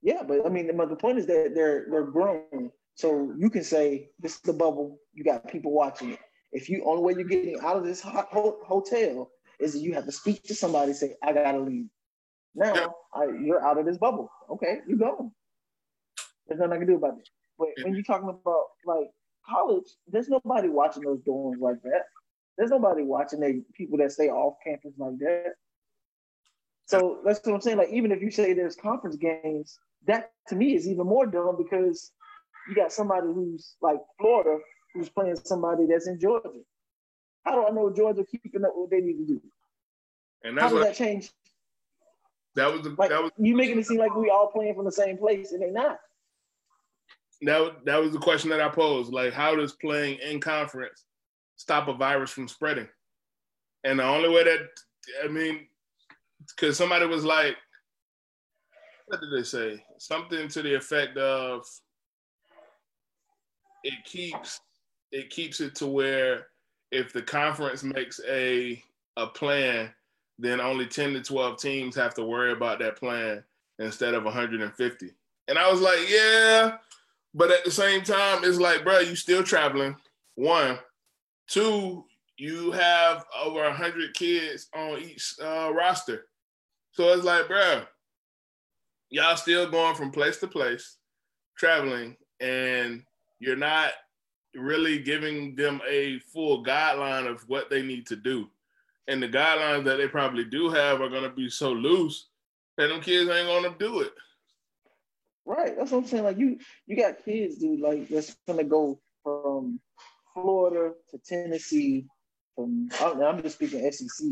[0.00, 3.62] Yeah, but I mean, but the point is that they're they're grown, so you can
[3.62, 4.98] say this is the bubble.
[5.12, 6.18] You got people watching it.
[6.52, 9.30] If you only way you're getting out of this hot hotel
[9.62, 11.86] is that you have to speak to somebody, say I gotta leave.
[12.54, 12.86] Now yeah.
[13.14, 14.30] I, you're out of this bubble.
[14.50, 15.32] Okay, you go.
[16.46, 17.28] There's nothing I can do about it.
[17.58, 19.08] But when you're talking about like
[19.48, 22.02] college, there's nobody watching those dorms like that.
[22.58, 25.54] There's nobody watching the people that stay off campus like that.
[26.86, 27.78] So that's what I'm saying.
[27.78, 31.56] Like, even if you say there's conference games, that to me is even more dumb
[31.56, 32.10] because
[32.68, 34.58] you got somebody who's like Florida
[34.94, 36.50] who's playing somebody that's in Georgia.
[37.44, 39.42] How do I know Georgia keeping up what they need to do?
[40.44, 41.30] And that's how does that change?
[42.54, 44.84] That was the, like, that was you making it seem like we all playing from
[44.84, 45.98] the same place, and they not
[47.42, 49.12] that that was the question that I posed.
[49.12, 51.04] Like, how does playing in conference
[51.56, 52.88] stop a virus from spreading?
[53.84, 54.60] And the only way that
[55.24, 55.66] I mean,
[56.56, 57.56] because somebody was like,
[59.06, 59.84] what did they say?
[59.98, 61.66] Something to the effect of
[63.82, 64.60] it keeps
[65.10, 66.46] it keeps it to where
[66.92, 68.82] if the conference makes a
[69.16, 69.90] a plan,
[70.38, 73.42] then only 10 to 12 teams have to worry about that plan
[73.78, 75.10] instead of 150.
[75.48, 76.76] And I was like, yeah,
[77.34, 79.96] but at the same time, it's like, bro, you still traveling.
[80.34, 80.78] One,
[81.48, 82.04] two,
[82.38, 86.26] you have over hundred kids on each uh, roster,
[86.92, 87.82] so it's like, bro,
[89.10, 90.96] y'all still going from place to place,
[91.56, 93.02] traveling, and
[93.40, 93.92] you're not
[94.54, 98.48] really giving them a full guideline of what they need to do.
[99.08, 102.28] And the guidelines that they probably do have are going to be so loose
[102.76, 104.12] that them kids ain't going to do it.
[105.44, 105.76] Right.
[105.76, 106.24] That's what I'm saying.
[106.24, 107.80] Like you, you got kids, dude.
[107.80, 109.80] Like that's gonna go from
[110.34, 112.06] Florida to Tennessee.
[112.54, 114.28] From I'm just speaking SEC.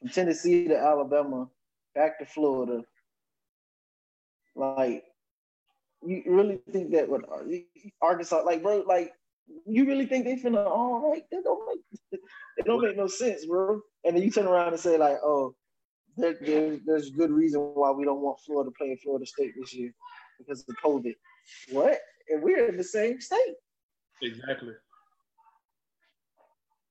[0.00, 1.48] From Tennessee to Alabama,
[1.94, 2.82] back to Florida.
[4.56, 5.04] Like,
[6.06, 7.22] you really think that what
[8.00, 9.12] Arkansas, like, bro, like,
[9.66, 11.22] you really think they finna all right?
[11.30, 13.80] That don't make it don't make no sense, bro.
[14.04, 15.54] And then you turn around and say like, oh,
[16.16, 19.92] there, there, there's good reason why we don't want Florida playing Florida State this year
[20.38, 21.14] because of COVID.
[21.70, 21.98] What?
[22.28, 23.54] And we're in the same state.
[24.22, 24.74] Exactly.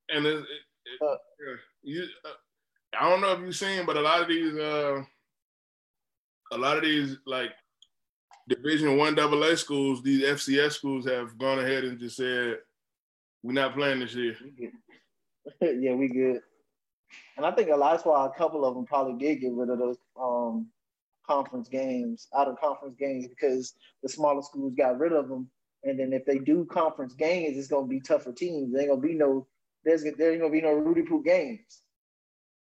[0.10, 0.44] And it, it,
[0.86, 1.16] it, uh,
[1.82, 5.02] you, uh, I don't know if you've seen, but a lot of these, uh,
[6.52, 7.52] a lot of these like
[8.48, 12.58] Division One AA schools, these FCS schools have gone ahead and just said,
[13.42, 14.36] "We're not playing this year."
[15.62, 16.42] yeah, we good.
[17.38, 17.94] And I think a lot.
[17.94, 20.68] That's why a couple of them probably did get rid of those um,
[21.26, 25.50] conference games, out of conference games, because the smaller schools got rid of them.
[25.84, 28.72] And then if they do conference games, it's gonna be tougher teams.
[28.72, 29.48] There ain't gonna be no
[29.84, 31.82] there's there ain't gonna be no Rudy Poo games.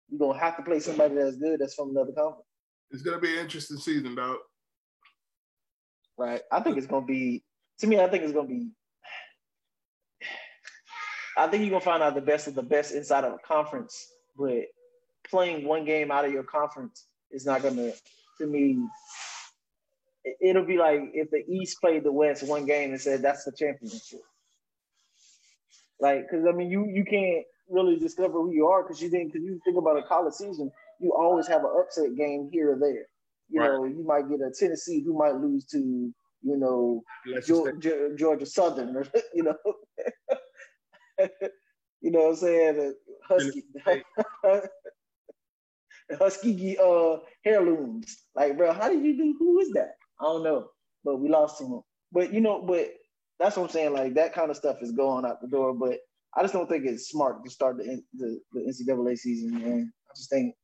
[0.10, 2.48] You're gonna have to play somebody that's good that's from another conference.
[2.92, 4.38] It's gonna be an interesting season, dog.
[6.18, 6.42] Right.
[6.52, 7.44] I think it's gonna be
[7.80, 8.70] to me, I think it's gonna be
[11.38, 14.08] I think you're gonna find out the best of the best inside of a conference,
[14.38, 14.66] but
[15.28, 17.92] playing one game out of your conference is not gonna
[18.40, 18.80] to me,
[20.42, 23.52] it'll be like if the East played the West one game and said that's the
[23.52, 24.22] championship.
[26.00, 29.34] Like, because I mean, you you can't really discover who you are because you think
[29.34, 32.80] because you think about a college season, you always have an upset game here or
[32.80, 33.08] there.
[33.50, 33.72] You right.
[33.72, 37.04] know, you might get a Tennessee who might lose to you know
[37.46, 39.56] Georgia, Georgia Southern or you know.
[42.02, 42.94] you know what I'm saying?
[43.28, 43.64] Husky.
[46.20, 48.24] Husky uh, heirlooms.
[48.36, 49.36] Like, bro, how did you do?
[49.40, 49.92] Who is that?
[50.20, 50.68] I don't know,
[51.04, 51.82] but we lost him.
[52.12, 52.90] But you know, but
[53.40, 53.94] that's what I'm saying.
[53.94, 56.00] Like that kind of stuff is going out the door, but
[56.36, 59.60] I just don't think it's smart to start the the, the NCAA season.
[59.60, 60.56] Man, I just think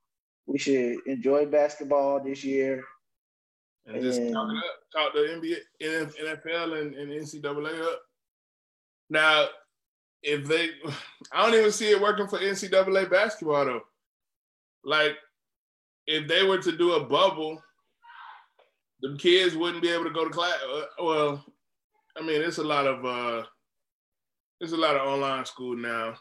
[0.50, 2.84] we should enjoy basketball this year.
[3.86, 5.20] And, just talk up, talk the
[5.82, 8.02] NBA, NFL, and, and NCAA up.
[9.12, 9.46] Now,
[10.24, 10.70] if they,
[11.32, 13.82] I don't even see it working for NCAA basketball though.
[14.84, 15.14] Like,
[16.08, 17.62] if they were to do a bubble,
[19.02, 20.58] the kids wouldn't be able to go to class.
[20.74, 21.46] Uh, well,
[22.18, 23.46] I mean, it's a lot of uh,
[24.60, 26.16] there's a lot of online school now.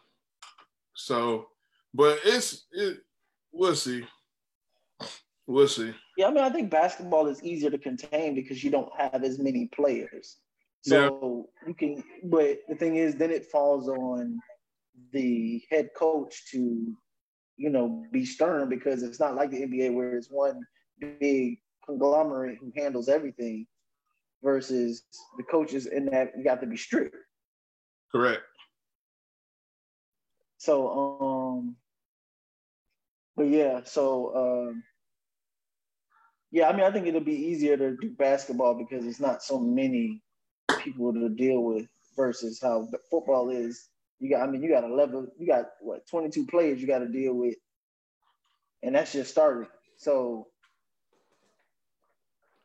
[0.94, 1.46] So,
[1.94, 2.98] but it's it.
[3.52, 4.04] We'll see.
[5.48, 5.94] We'll see.
[6.18, 9.38] Yeah, I mean, I think basketball is easier to contain because you don't have as
[9.38, 10.36] many players.
[10.82, 11.68] So yeah.
[11.68, 14.38] you can, but the thing is, then it falls on
[15.10, 16.94] the head coach to,
[17.56, 20.60] you know, be stern because it's not like the NBA where it's one
[21.00, 23.66] big conglomerate who handles everything
[24.42, 25.04] versus
[25.38, 27.16] the coaches in that you got to be strict.
[28.12, 28.42] Correct.
[30.58, 31.76] So, um,
[33.34, 34.82] but yeah, so um,
[36.50, 39.58] yeah, I mean, I think it'll be easier to do basketball because it's not so
[39.58, 40.22] many
[40.78, 43.88] people to deal with versus how football is.
[44.18, 47.08] You got, I mean, you got 11, you got what, 22 players you got to
[47.08, 47.54] deal with,
[48.82, 49.68] and that's just starting.
[49.98, 50.48] So,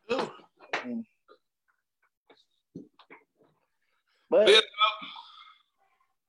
[0.08, 1.04] and,
[4.30, 4.60] but yeah,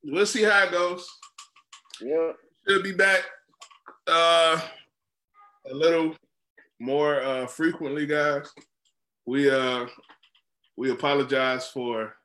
[0.04, 1.08] we'll see how it goes.
[2.02, 2.32] Yeah,
[2.68, 3.22] should be back
[4.08, 4.60] uh,
[5.72, 6.16] a little
[6.80, 8.52] more uh, frequently, guys.
[9.26, 9.88] We uh
[10.78, 12.16] we apologize for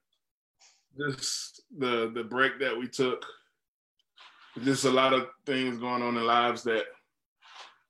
[0.98, 3.24] just the the break that we took.
[4.64, 6.84] Just a lot of things going on in lives that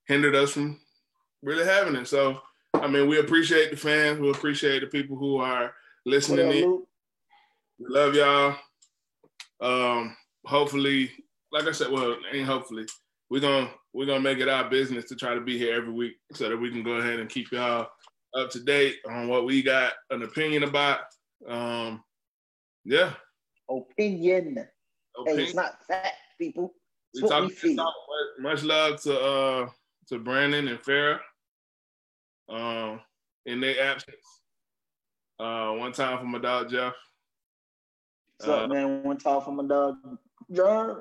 [0.07, 0.79] hindered us from
[1.43, 2.07] really having it.
[2.07, 2.41] So,
[2.75, 4.21] I mean, we appreciate the fans.
[4.21, 5.73] We appreciate the people who are
[6.05, 6.83] listening in.
[7.79, 8.57] We love y'all.
[9.61, 11.11] Um, hopefully,
[11.53, 12.87] like I said, well, ain't hopefully,
[13.31, 16.15] we're gonna we're gonna make it our business to try to be here every week
[16.33, 17.89] so that we can go ahead and keep y'all
[18.37, 21.01] up to date on what we got an opinion about.
[21.49, 22.03] Um,
[22.85, 23.15] yeah.
[23.69, 24.67] Opinion.
[25.17, 25.39] opinion.
[25.39, 26.75] Hey, it's not fact, people.
[27.15, 27.77] It's we talk, we.
[27.77, 27.95] Talk,
[28.41, 29.69] much love to uh
[30.09, 31.21] to Brandon and Farah.
[32.49, 33.01] Um,
[33.47, 34.17] in their absence.
[35.39, 36.95] Uh, one time for my dog Jeff.
[38.39, 39.05] What's uh, up, man?
[39.05, 39.97] One time for my dog
[40.51, 41.01] John.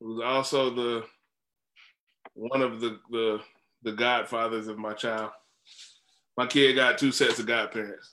[0.00, 1.04] It was also the
[2.34, 3.40] one of the the
[3.82, 5.30] the godfathers of my child.
[6.36, 8.10] My kid got two sets of godparents.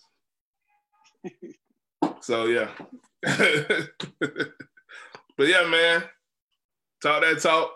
[2.21, 2.69] so yeah.
[3.23, 3.87] but
[5.39, 6.03] yeah, man.
[7.01, 7.71] Talk that talk.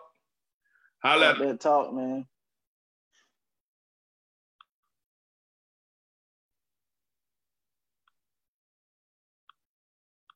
[1.02, 1.34] Holla.
[1.34, 2.26] Talk that talk, man.